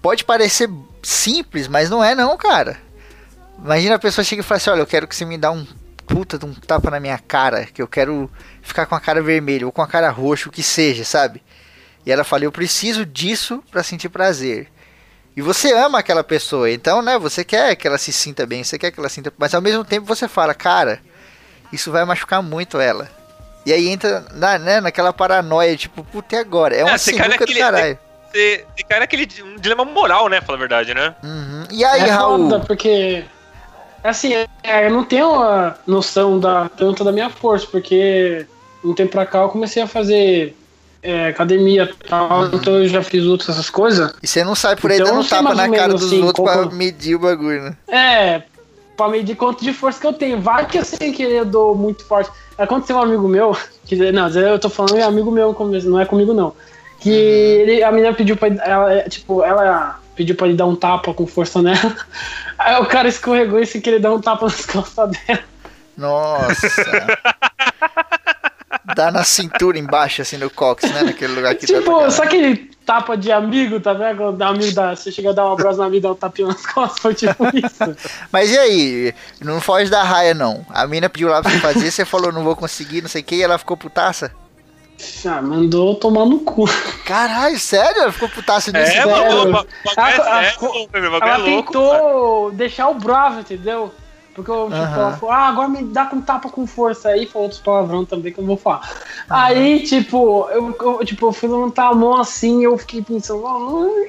Pode 0.00 0.24
parecer 0.24 0.70
simples, 1.02 1.68
mas 1.68 1.90
não 1.90 2.02
é 2.02 2.14
não, 2.14 2.34
cara. 2.38 2.78
Imagina 3.62 3.96
a 3.96 3.98
pessoa 3.98 4.24
chega 4.24 4.40
e 4.40 4.42
fala 4.42 4.56
assim, 4.56 4.70
olha, 4.70 4.80
eu 4.80 4.86
quero 4.86 5.06
que 5.06 5.14
você 5.14 5.26
me 5.26 5.36
dá 5.36 5.50
um 5.50 5.66
puta 6.06 6.38
de 6.38 6.46
um 6.46 6.54
tapa 6.54 6.90
na 6.90 6.98
minha 6.98 7.18
cara, 7.18 7.66
que 7.66 7.82
eu 7.82 7.86
quero 7.86 8.30
ficar 8.62 8.86
com 8.86 8.94
a 8.94 9.00
cara 9.00 9.20
vermelha 9.20 9.66
ou 9.66 9.72
com 9.72 9.82
a 9.82 9.86
cara 9.86 10.08
roxa, 10.08 10.48
o 10.48 10.52
que 10.52 10.62
seja, 10.62 11.04
sabe? 11.04 11.42
E 12.06 12.10
ela 12.10 12.24
fala, 12.24 12.44
eu 12.44 12.52
preciso 12.52 13.04
disso 13.04 13.62
para 13.70 13.82
sentir 13.82 14.08
prazer. 14.08 14.68
E 15.38 15.40
você 15.40 15.72
ama 15.72 16.00
aquela 16.00 16.24
pessoa, 16.24 16.68
então, 16.68 17.00
né, 17.00 17.16
você 17.16 17.44
quer 17.44 17.76
que 17.76 17.86
ela 17.86 17.96
se 17.96 18.12
sinta 18.12 18.44
bem, 18.44 18.64
você 18.64 18.76
quer 18.76 18.90
que 18.90 18.98
ela 18.98 19.08
sinta, 19.08 19.32
mas 19.38 19.54
ao 19.54 19.62
mesmo 19.62 19.84
tempo 19.84 20.04
você 20.04 20.26
fala, 20.26 20.52
cara, 20.52 20.98
isso 21.72 21.92
vai 21.92 22.04
machucar 22.04 22.42
muito 22.42 22.80
ela. 22.80 23.08
E 23.64 23.72
aí 23.72 23.86
entra 23.86 24.26
na, 24.34 24.58
né, 24.58 24.80
naquela 24.80 25.12
paranoia, 25.12 25.76
tipo, 25.76 26.02
puta, 26.02 26.34
e 26.34 26.38
agora? 26.40 26.74
É 26.74 26.82
uma 26.82 26.94
é, 26.94 26.98
sinuca 26.98 27.46
do 27.46 27.54
caralho. 27.54 27.96
Você, 28.32 28.64
você 28.76 28.82
cai 28.82 28.98
naquele 28.98 29.28
um 29.44 29.54
dilema 29.60 29.84
moral, 29.84 30.28
né, 30.28 30.40
falar 30.40 30.56
a 30.56 30.58
verdade, 30.58 30.92
né? 30.92 31.14
Uhum. 31.22 31.68
E 31.70 31.84
aí, 31.84 32.00
é 32.00 32.10
Raul? 32.10 32.50
Foda, 32.50 32.64
porque, 32.66 33.24
assim, 34.02 34.34
é, 34.64 34.86
eu 34.86 34.90
não 34.90 35.04
tenho 35.04 35.40
a 35.40 35.76
noção 35.86 36.40
da, 36.40 36.68
tanto 36.68 37.04
da 37.04 37.12
minha 37.12 37.30
força, 37.30 37.64
porque 37.70 38.44
um 38.82 38.92
tempo 38.92 39.12
pra 39.12 39.24
cá 39.24 39.38
eu 39.38 39.50
comecei 39.50 39.80
a 39.80 39.86
fazer 39.86 40.57
é, 41.02 41.28
academia 41.28 41.84
e 41.84 42.08
tal, 42.08 42.42
uhum. 42.42 42.50
então 42.54 42.74
eu 42.74 42.88
já 42.88 43.02
fiz 43.02 43.24
outras 43.24 43.50
essas 43.50 43.70
coisas. 43.70 44.12
E 44.22 44.26
você 44.26 44.44
não 44.44 44.54
sai 44.54 44.76
por 44.76 44.90
aí 44.90 44.98
então, 45.00 45.16
dando 45.16 45.28
tapa 45.28 45.54
na 45.54 45.68
cara 45.68 45.94
dos 45.94 46.06
assim, 46.06 46.22
outros 46.22 46.48
como... 46.48 46.68
pra 46.68 46.76
medir 46.76 47.14
o 47.14 47.20
bagulho, 47.20 47.62
né? 47.62 47.76
É, 47.88 48.42
pra 48.96 49.08
medir 49.08 49.36
quanto 49.36 49.64
de 49.64 49.72
força 49.72 50.00
que 50.00 50.06
eu 50.06 50.12
tenho. 50.12 50.40
Vai 50.40 50.66
que 50.66 50.78
eu 50.78 50.84
sem 50.84 51.12
querer 51.12 51.38
eu 51.38 51.44
dou 51.44 51.74
muito 51.74 52.04
forte. 52.04 52.30
Aconteceu 52.56 52.96
um 52.96 53.02
amigo 53.02 53.28
meu, 53.28 53.56
que, 53.86 53.96
não, 54.12 54.28
eu 54.28 54.58
tô 54.58 54.68
falando 54.68 54.96
é 54.96 55.02
amigo 55.02 55.30
meu, 55.30 55.56
não 55.84 56.00
é 56.00 56.04
comigo 56.04 56.34
não. 56.34 56.52
Que 57.00 57.10
uhum. 57.10 57.16
ele, 57.16 57.82
a 57.84 57.92
menina 57.92 58.12
pediu 58.12 58.36
pra 58.36 58.48
ela, 58.48 59.02
tipo, 59.08 59.44
ela 59.44 60.00
pediu 60.16 60.34
pra 60.34 60.48
ele 60.48 60.56
dar 60.56 60.66
um 60.66 60.74
tapa 60.74 61.14
com 61.14 61.26
força 61.26 61.62
nela. 61.62 61.96
Aí 62.58 62.80
o 62.82 62.86
cara 62.86 63.06
escorregou 63.06 63.60
e 63.60 63.66
sem 63.66 63.80
querer 63.80 64.00
dar 64.00 64.12
um 64.12 64.20
tapa 64.20 64.46
nas 64.46 64.66
costas 64.66 65.10
dela. 65.10 65.44
Nossa. 65.96 67.06
Dá 68.98 69.12
na 69.12 69.22
cintura 69.22 69.78
embaixo, 69.78 70.22
assim, 70.22 70.36
no 70.36 70.50
cox, 70.50 70.82
né? 70.90 71.04
Naquele 71.04 71.32
lugar 71.32 71.54
que 71.54 71.66
tipo, 71.66 72.00
tá 72.00 72.10
só 72.10 72.24
aquele 72.24 72.68
tapa 72.84 73.16
de 73.16 73.30
amigo, 73.30 73.78
tá 73.78 73.92
vendo? 73.92 74.32
Da 74.32 74.48
amigo 74.48 74.74
da, 74.74 74.96
você 74.96 75.12
chega 75.12 75.30
a 75.30 75.32
dar 75.32 75.46
um 75.46 75.52
abraço 75.52 75.78
na 75.78 75.84
amigo 75.84 75.98
e 75.98 76.00
dá 76.00 76.10
um 76.10 76.16
tapinha 76.16 76.48
nas 76.48 76.66
costas, 76.66 76.98
foi 76.98 77.14
tipo 77.14 77.44
isso. 77.54 77.96
Mas 78.32 78.50
e 78.50 78.58
aí? 78.58 79.14
Não 79.40 79.60
foge 79.60 79.88
da 79.88 80.02
raia, 80.02 80.34
não. 80.34 80.66
A 80.68 80.84
mina 80.84 81.08
pediu 81.08 81.28
lá 81.28 81.40
pra 81.40 81.48
você 81.48 81.60
fazer, 81.60 81.92
você 81.92 82.04
falou, 82.04 82.32
não 82.32 82.42
vou 82.42 82.56
conseguir, 82.56 83.00
não 83.00 83.08
sei 83.08 83.22
o 83.22 83.24
que, 83.24 83.36
e 83.36 83.42
ela 83.42 83.56
ficou 83.56 83.76
putaça? 83.76 84.32
Ah, 85.24 85.40
mandou 85.40 85.94
tomar 85.94 86.26
no 86.26 86.40
cu. 86.40 86.64
Caralho, 87.06 87.56
sério? 87.56 88.02
Ela 88.02 88.12
ficou 88.12 88.28
putaça 88.28 88.72
nisso? 88.72 88.96
É, 88.96 89.06
mano, 89.06 89.16
ela, 89.16 89.66
ela, 89.96 91.18
ela 91.22 91.44
tentou 91.44 92.50
deixar 92.50 92.88
o 92.88 92.94
bravo, 92.94 93.38
entendeu? 93.38 93.94
Porque 94.38 94.52
eu, 94.52 94.66
tipo, 94.66 94.76
ela 94.76 95.16
falou, 95.16 95.34
ah, 95.34 95.48
agora 95.48 95.68
me 95.68 95.82
dá 95.82 96.06
com 96.06 96.20
tapa 96.20 96.48
com 96.48 96.64
força 96.64 97.08
aí, 97.08 97.26
falou 97.26 97.46
outros 97.46 97.60
palavrão 97.60 98.04
também 98.04 98.32
que 98.32 98.38
eu 98.38 98.42
não 98.42 98.50
vou 98.50 98.56
falar. 98.56 98.88
Uhum. 98.88 99.24
Aí, 99.28 99.82
tipo, 99.82 100.48
eu, 100.52 100.76
eu, 100.80 101.04
tipo, 101.04 101.26
eu 101.26 101.32
fui 101.32 101.48
levantar 101.48 101.88
a 101.88 101.94
mão 101.94 102.14
assim 102.14 102.62
eu 102.62 102.78
fiquei 102.78 103.02
pensando, 103.02 103.42
oh, 103.44 104.06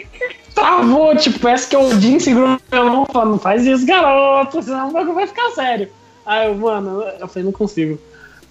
travou, 0.54 1.16
tipo, 1.16 1.40
parece 1.40 1.68
que 1.68 1.76
eu 1.76 2.00
Jim 2.00 2.20
segurou 2.20 2.60
minha 2.72 2.86
mão 2.86 3.08
falando, 3.12 3.32
não 3.32 3.40
faz 3.40 3.66
isso, 3.66 3.88
garoto, 3.88 4.62
senão 4.62 4.90
o 4.90 4.92
bagulho 4.92 5.16
vai 5.16 5.26
ficar 5.26 5.50
sério. 5.50 5.90
Aí 6.24 6.48
eu, 6.48 6.54
mano, 6.54 7.02
eu 7.20 7.28
falei, 7.28 7.46
não 7.46 7.52
consigo. 7.52 8.00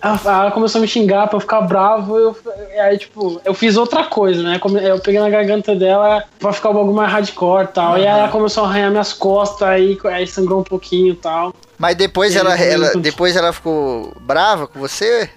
Ela 0.00 0.50
começou 0.52 0.78
a 0.78 0.82
me 0.82 0.86
xingar 0.86 1.26
pra 1.26 1.36
eu 1.36 1.40
ficar 1.40 1.60
bravo. 1.62 2.16
Eu, 2.16 2.36
aí, 2.80 2.96
tipo, 2.98 3.40
eu 3.44 3.52
fiz 3.52 3.76
outra 3.76 4.04
coisa, 4.04 4.42
né? 4.42 4.60
Eu 4.82 5.00
peguei 5.00 5.20
na 5.20 5.28
garganta 5.28 5.74
dela 5.74 6.22
pra 6.38 6.52
ficar 6.52 6.70
um 6.70 6.74
bagulho 6.74 6.94
mais 6.94 7.10
hardcore 7.10 7.64
e 7.64 7.68
tal. 7.68 7.92
Uhum. 7.92 7.98
E 7.98 8.06
aí 8.06 8.18
ela 8.18 8.28
começou 8.28 8.64
a 8.64 8.68
arranhar 8.68 8.90
minhas 8.90 9.12
costas, 9.12 9.66
aí, 9.68 9.98
aí 10.04 10.26
sangrou 10.26 10.60
um 10.60 10.64
pouquinho 10.64 11.12
e 11.12 11.16
tal. 11.16 11.52
Mas 11.76 11.96
depois 11.96 12.36
ela, 12.36 12.54
ela, 12.56 12.92
depois 12.96 13.34
ela 13.34 13.52
ficou 13.52 14.12
brava 14.20 14.68
com 14.68 14.78
você? 14.78 15.28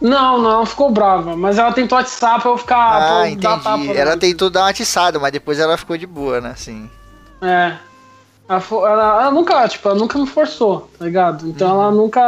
Não, 0.00 0.40
não, 0.40 0.64
ficou 0.66 0.90
brava. 0.90 1.36
Mas 1.36 1.58
ela 1.58 1.72
tentou 1.72 1.98
atiçar 1.98 2.40
pra 2.40 2.50
eu 2.50 2.58
ficar. 2.58 2.76
Ah, 2.76 2.98
pra 3.00 3.20
eu 3.20 3.26
entendi. 3.26 3.96
ela 3.96 4.16
tentou 4.16 4.50
dar 4.50 4.62
uma 4.62 4.70
atiçada, 4.70 5.18
mas 5.18 5.32
depois 5.32 5.58
ela 5.58 5.76
ficou 5.76 5.96
de 5.96 6.06
boa, 6.06 6.40
né? 6.40 6.50
Assim. 6.50 6.88
É. 7.42 7.74
Ela, 8.46 8.62
ela, 8.70 9.22
ela, 9.22 9.30
nunca, 9.30 9.66
tipo, 9.68 9.88
ela 9.88 9.98
nunca 9.98 10.18
me 10.18 10.26
forçou, 10.26 10.90
tá 10.98 11.04
ligado? 11.04 11.48
Então 11.48 11.68
uhum. 11.68 11.82
ela 11.82 11.90
nunca. 11.90 12.20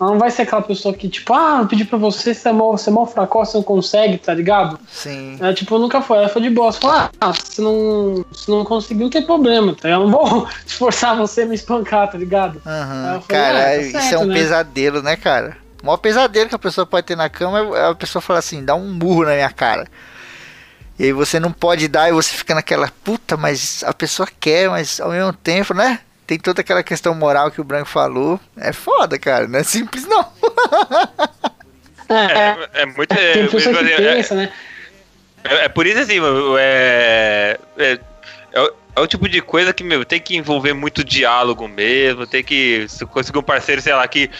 Ela 0.00 0.10
não 0.10 0.18
vai 0.18 0.30
ser 0.30 0.42
aquela 0.42 0.62
pessoa 0.62 0.94
que, 0.94 1.08
tipo, 1.08 1.34
ah, 1.34 1.58
eu 1.62 1.66
pedi 1.66 1.84
pra 1.84 1.98
você, 1.98 2.32
você 2.32 2.48
é 2.48 2.52
mal, 2.52 2.78
você 2.78 2.90
é 2.90 2.92
mal 2.92 3.06
fraco, 3.06 3.44
você 3.44 3.56
não 3.56 3.64
consegue, 3.64 4.18
tá 4.18 4.32
ligado? 4.32 4.78
Sim. 4.88 5.36
Ela, 5.40 5.52
tipo, 5.52 5.76
nunca 5.78 6.00
foi. 6.00 6.18
Ela 6.18 6.28
foi 6.28 6.42
de 6.42 6.50
boa. 6.50 6.70
Você 6.70 6.78
falou, 6.78 7.10
ah, 7.20 7.32
se 7.34 7.60
não, 7.60 8.24
se 8.32 8.48
não 8.48 8.64
conseguir, 8.64 9.02
não 9.02 9.10
tem 9.10 9.22
problema, 9.22 9.74
tá? 9.74 9.88
Eu 9.88 10.06
não 10.06 10.10
vou 10.10 10.46
esforçar 10.64 11.16
você 11.16 11.42
a 11.42 11.46
me 11.46 11.56
espancar, 11.56 12.08
tá 12.08 12.18
ligado? 12.18 12.62
Uhum. 12.64 13.20
cara, 13.26 13.58
ah, 13.58 13.76
tá 13.76 13.82
certo, 13.82 13.98
isso 13.98 14.14
é 14.14 14.18
um 14.18 14.26
né? 14.26 14.34
pesadelo, 14.34 15.02
né, 15.02 15.16
cara? 15.16 15.56
O 15.82 15.86
maior 15.86 15.96
pesadelo 15.96 16.48
que 16.48 16.54
a 16.54 16.58
pessoa 16.58 16.86
pode 16.86 17.06
ter 17.06 17.16
na 17.16 17.28
cama 17.28 17.76
é 17.76 17.90
a 17.90 17.94
pessoa 17.94 18.22
falar 18.22 18.38
assim, 18.38 18.64
dá 18.64 18.76
um 18.76 18.92
murro 18.92 19.24
na 19.24 19.32
minha 19.32 19.50
cara. 19.50 19.88
E 20.98 21.04
aí 21.04 21.12
você 21.12 21.40
não 21.40 21.52
pode 21.52 21.88
dar 21.88 22.08
e 22.08 22.12
você 22.12 22.34
fica 22.34 22.54
naquela 22.54 22.88
puta, 23.02 23.36
mas 23.36 23.82
a 23.84 23.92
pessoa 23.92 24.28
quer, 24.38 24.68
mas 24.70 25.00
ao 25.00 25.10
mesmo 25.10 25.32
tempo, 25.32 25.74
né? 25.74 26.00
Tem 26.26 26.38
toda 26.38 26.60
aquela 26.60 26.82
questão 26.82 27.14
moral 27.14 27.50
que 27.50 27.60
o 27.60 27.64
Branco 27.64 27.88
falou. 27.88 28.40
É 28.56 28.72
foda, 28.72 29.18
cara. 29.18 29.46
Não 29.46 29.58
é 29.58 29.62
simples, 29.62 30.06
não. 30.06 30.26
É, 32.06 32.80
é, 32.80 32.82
é 32.82 32.86
muito. 32.86 33.12
É, 33.12 33.32
tem 33.32 33.48
pessoa 33.48 33.82
que 33.82 33.96
pensa, 33.96 34.34
né? 34.34 34.52
É, 35.42 35.64
é, 35.64 35.68
por 35.68 35.86
isso 35.86 35.98
assim, 35.98 36.18
é, 36.58 37.58
é, 37.78 37.92
é, 37.92 38.70
é, 38.96 39.00
o 39.00 39.06
tipo 39.06 39.28
de 39.28 39.40
coisa 39.42 39.72
que, 39.72 39.84
meu, 39.84 40.04
tem 40.04 40.20
que 40.20 40.36
envolver 40.36 40.72
muito 40.72 41.04
diálogo 41.04 41.68
mesmo, 41.68 42.26
tem 42.26 42.42
que 42.42 42.86
conseguir 43.10 43.38
um 43.38 43.42
parceiro, 43.42 43.82
sei 43.82 43.94
lá, 43.94 44.06
que 44.08 44.30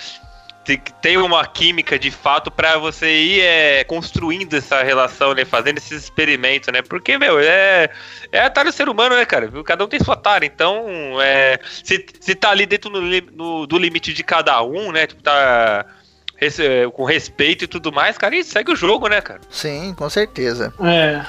tem 1.00 1.18
uma 1.18 1.46
química 1.46 1.98
de 1.98 2.10
fato 2.10 2.50
para 2.50 2.78
você 2.78 3.06
ir 3.06 3.40
é, 3.40 3.84
construindo 3.84 4.54
essa 4.54 4.82
relação, 4.82 5.34
né? 5.34 5.44
Fazendo 5.44 5.78
esses 5.78 6.04
experimentos, 6.04 6.72
né? 6.72 6.80
Porque, 6.80 7.18
meu, 7.18 7.38
é, 7.38 7.90
é 8.32 8.40
atalho 8.40 8.72
ser 8.72 8.88
humano, 8.88 9.14
né, 9.14 9.24
cara? 9.24 9.50
Cada 9.64 9.84
um 9.84 9.88
tem 9.88 10.00
sua 10.00 10.16
tara, 10.16 10.46
então, 10.46 10.86
é, 11.20 11.60
se, 11.82 12.06
se 12.18 12.34
tá 12.34 12.50
ali 12.50 12.64
dentro 12.64 12.90
no, 12.90 13.00
no, 13.32 13.66
do 13.66 13.78
limite 13.78 14.12
de 14.12 14.24
cada 14.24 14.62
um, 14.62 14.90
né? 14.90 15.06
Tipo, 15.06 15.22
tá 15.22 15.84
com 16.92 17.04
respeito 17.04 17.64
e 17.64 17.66
tudo 17.66 17.92
mais, 17.92 18.18
cara, 18.18 18.36
e 18.36 18.44
segue 18.44 18.72
o 18.72 18.76
jogo, 18.76 19.08
né, 19.08 19.20
cara? 19.20 19.40
Sim, 19.50 19.94
com 19.96 20.08
certeza. 20.10 20.72
É. 20.82 21.24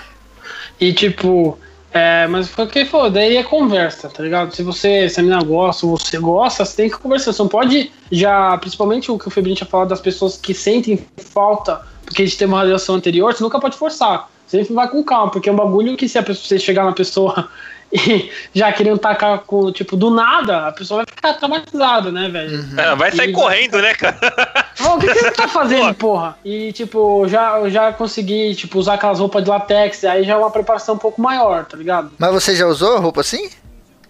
E, 0.79 0.93
tipo, 0.93 1.57
é, 1.95 2.27
mas 2.27 2.49
foi 2.49 2.65
o 2.65 2.67
que 2.67 2.83
falou, 2.83 3.09
daí 3.09 3.37
é 3.37 3.43
conversa, 3.43 4.09
tá 4.09 4.21
ligado? 4.21 4.53
Se 4.53 4.61
você, 4.61 5.07
se 5.07 5.17
a 5.19 5.23
menina 5.23 5.41
gosta, 5.41 5.87
você 5.87 6.19
gosta, 6.19 6.65
você 6.65 6.75
tem 6.75 6.89
que 6.89 6.97
conversar. 6.97 7.31
Você 7.31 7.41
não 7.41 7.47
pode 7.47 7.89
já, 8.11 8.57
principalmente 8.57 9.09
o 9.09 9.17
que 9.17 9.29
o 9.29 9.31
Febrinho 9.31 9.55
tinha 9.55 9.67
falado 9.67 9.87
das 9.87 10.01
pessoas 10.01 10.35
que 10.35 10.53
sentem 10.53 10.99
falta 11.15 11.81
porque 12.05 12.21
a 12.21 12.25
gente 12.25 12.37
tem 12.37 12.47
uma 12.47 12.63
relação 12.63 12.95
anterior, 12.95 13.33
você 13.33 13.43
nunca 13.43 13.59
pode 13.59 13.77
forçar. 13.77 14.29
Você 14.45 14.59
sempre 14.59 14.75
vai 14.75 14.87
com 14.87 15.03
calma, 15.03 15.31
porque 15.31 15.49
é 15.49 15.51
um 15.51 15.55
bagulho 15.55 15.97
que 15.97 16.07
se 16.07 16.19
a 16.19 16.23
pessoa, 16.23 16.45
você 16.45 16.59
chegar 16.59 16.85
na 16.85 16.91
pessoa 16.91 17.49
e 17.95 18.29
já 18.53 18.71
querendo 18.73 18.97
tacar 18.97 19.39
com, 19.39 19.71
tipo, 19.71 19.95
do 19.95 20.09
nada, 20.09 20.67
a 20.67 20.71
pessoa 20.71 20.97
vai 20.97 21.05
ficar 21.07 21.33
traumatizada, 21.33 22.11
né, 22.11 22.27
velho? 22.29 22.59
Uhum. 22.59 22.79
É, 22.79 22.95
vai 22.95 23.11
sair 23.11 23.29
e 23.29 23.33
correndo, 23.33 23.81
né, 23.81 23.93
cara? 23.93 24.17
o 24.93 24.99
que, 24.99 25.07
que 25.07 25.13
você 25.13 25.31
tá 25.31 25.47
fazendo, 25.47 25.93
porra? 25.95 26.37
E, 26.43 26.73
tipo, 26.73 27.27
já, 27.27 27.67
já 27.69 27.93
consegui, 27.93 28.53
tipo, 28.55 28.77
usar 28.77 28.95
aquelas 28.95 29.19
roupas 29.19 29.43
de 29.43 29.49
latex, 29.49 30.03
aí 30.03 30.23
já 30.23 30.33
é 30.33 30.37
uma 30.37 30.51
preparação 30.51 30.95
um 30.95 30.99
pouco 30.99 31.21
maior, 31.21 31.65
tá 31.65 31.77
ligado? 31.77 32.11
Mas 32.17 32.31
você 32.31 32.55
já 32.55 32.67
usou 32.67 32.99
roupa 32.99 33.21
assim? 33.21 33.49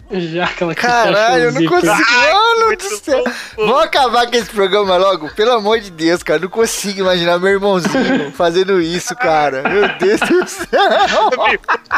Já 0.32 0.44
aquela 0.44 0.74
que 0.74 0.80
Caralho, 0.82 1.44
eu 1.44 1.52
não 1.52 1.64
consigo. 1.66 1.96
que- 1.96 2.16
Mano 2.36 2.66
muito 2.66 2.88
do 2.88 2.96
céu. 2.96 3.24
Vamos 3.56 3.82
acabar 3.82 4.26
com 4.26 4.36
esse 4.36 4.50
programa 4.50 4.96
logo? 4.96 5.28
Pelo 5.34 5.52
amor 5.52 5.78
de 5.80 5.90
Deus, 5.90 6.22
cara. 6.22 6.38
eu 6.38 6.42
Não 6.42 6.48
consigo 6.48 7.00
imaginar 7.00 7.38
meu 7.38 7.50
irmãozinho 7.50 8.30
fazendo 8.34 8.80
isso, 8.80 9.14
cara. 9.16 9.62
Meu 9.68 9.88
Deus 9.98 10.20
do 10.20 10.46
céu. 10.48 11.30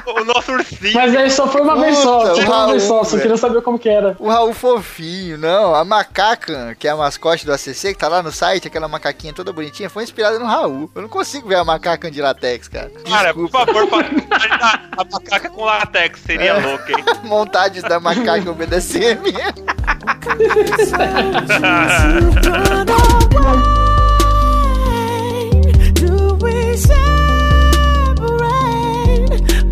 O 0.07 0.25
nosso 0.25 0.53
ursinho. 0.53 0.95
Mas 0.95 1.15
aí 1.17 1.31
só 1.31 1.47
foi 1.49 1.61
uma 1.61 1.77
vez 1.81 1.97
só, 1.99 2.19
Puta, 2.21 2.29
só 2.31 2.35
foi 2.37 2.45
uma 2.47 2.57
Raul, 2.57 2.71
vez 2.71 2.83
só, 2.83 3.05
só 3.05 3.19
queria 3.19 3.37
saber 3.37 3.63
como 3.63 3.79
que 3.79 3.89
era. 3.89 4.17
O 4.19 4.29
Raul 4.29 4.55
fofinho, 4.55 5.39
não. 5.39 5.75
A 5.75 5.85
macaca, 5.85 6.75
que 6.79 6.87
é 6.89 6.91
a 6.91 6.97
mascote 6.97 7.45
do 7.47 7.53
ACC, 7.53 7.93
que 7.93 7.99
tá 7.99 8.09
lá 8.09 8.23
no 8.23 8.33
site, 8.33 8.69
aquela 8.69 8.89
macaquinha 8.89 9.33
toda 9.33 9.53
bonitinha, 9.53 9.89
foi 9.91 10.03
inspirada 10.03 10.39
no 10.39 10.47
Raul. 10.47 10.91
Eu 10.95 11.03
não 11.03 11.09
consigo 11.09 11.49
ver 11.49 11.57
a 11.57 11.65
macaca 11.65 12.11
de 12.11 12.21
latex, 12.21 12.69
cara. 12.69 12.91
Cara, 13.09 13.35
por 13.35 13.45
Desculpa. 13.49 13.67
favor, 13.67 14.05
a, 14.61 14.81
a 15.01 15.05
macaca 15.05 15.51
com 15.51 15.65
latex 15.65 16.21
seria 16.21 16.51
É. 16.53 16.61
louco, 16.67 16.91
hein? 16.91 17.05
Montagens 17.25 17.83
da 17.85 17.98
macaca 18.01 18.51
obedecendo. 18.51 19.23
Do 25.95 26.37
we 26.41 26.77
separate? 26.77 27.01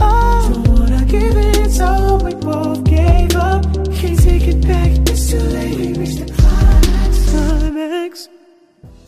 Oh, 0.00 2.20
we 2.24 2.34
both 2.34 2.82
gave 2.84 3.36
up. 3.36 3.62
Can't 3.94 4.18
take 4.18 4.48
it 4.48 4.60
back, 4.66 4.90
it's 5.10 5.30
too 5.30 5.38
late. 5.38 5.75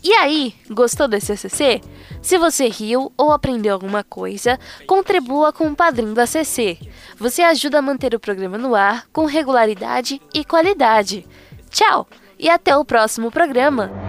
E 0.08 0.12
aí, 0.14 0.54
gostou 0.70 1.06
desse 1.06 1.32
ACC? 1.32 1.82
Se 2.22 2.38
você 2.38 2.66
riu 2.66 3.12
ou 3.14 3.30
aprendeu 3.30 3.74
alguma 3.74 4.02
coisa, 4.02 4.58
contribua 4.86 5.52
com 5.52 5.66
o 5.66 5.76
padrinho 5.76 6.14
do 6.14 6.20
ACC. 6.22 6.78
Você 7.18 7.42
ajuda 7.42 7.80
a 7.80 7.82
manter 7.82 8.14
o 8.14 8.18
programa 8.18 8.56
no 8.56 8.74
ar 8.74 9.04
com 9.12 9.26
regularidade 9.26 10.18
e 10.32 10.46
qualidade. 10.46 11.26
Tchau 11.68 12.08
e 12.38 12.48
até 12.48 12.74
o 12.74 12.86
próximo 12.86 13.30
programa. 13.30 14.07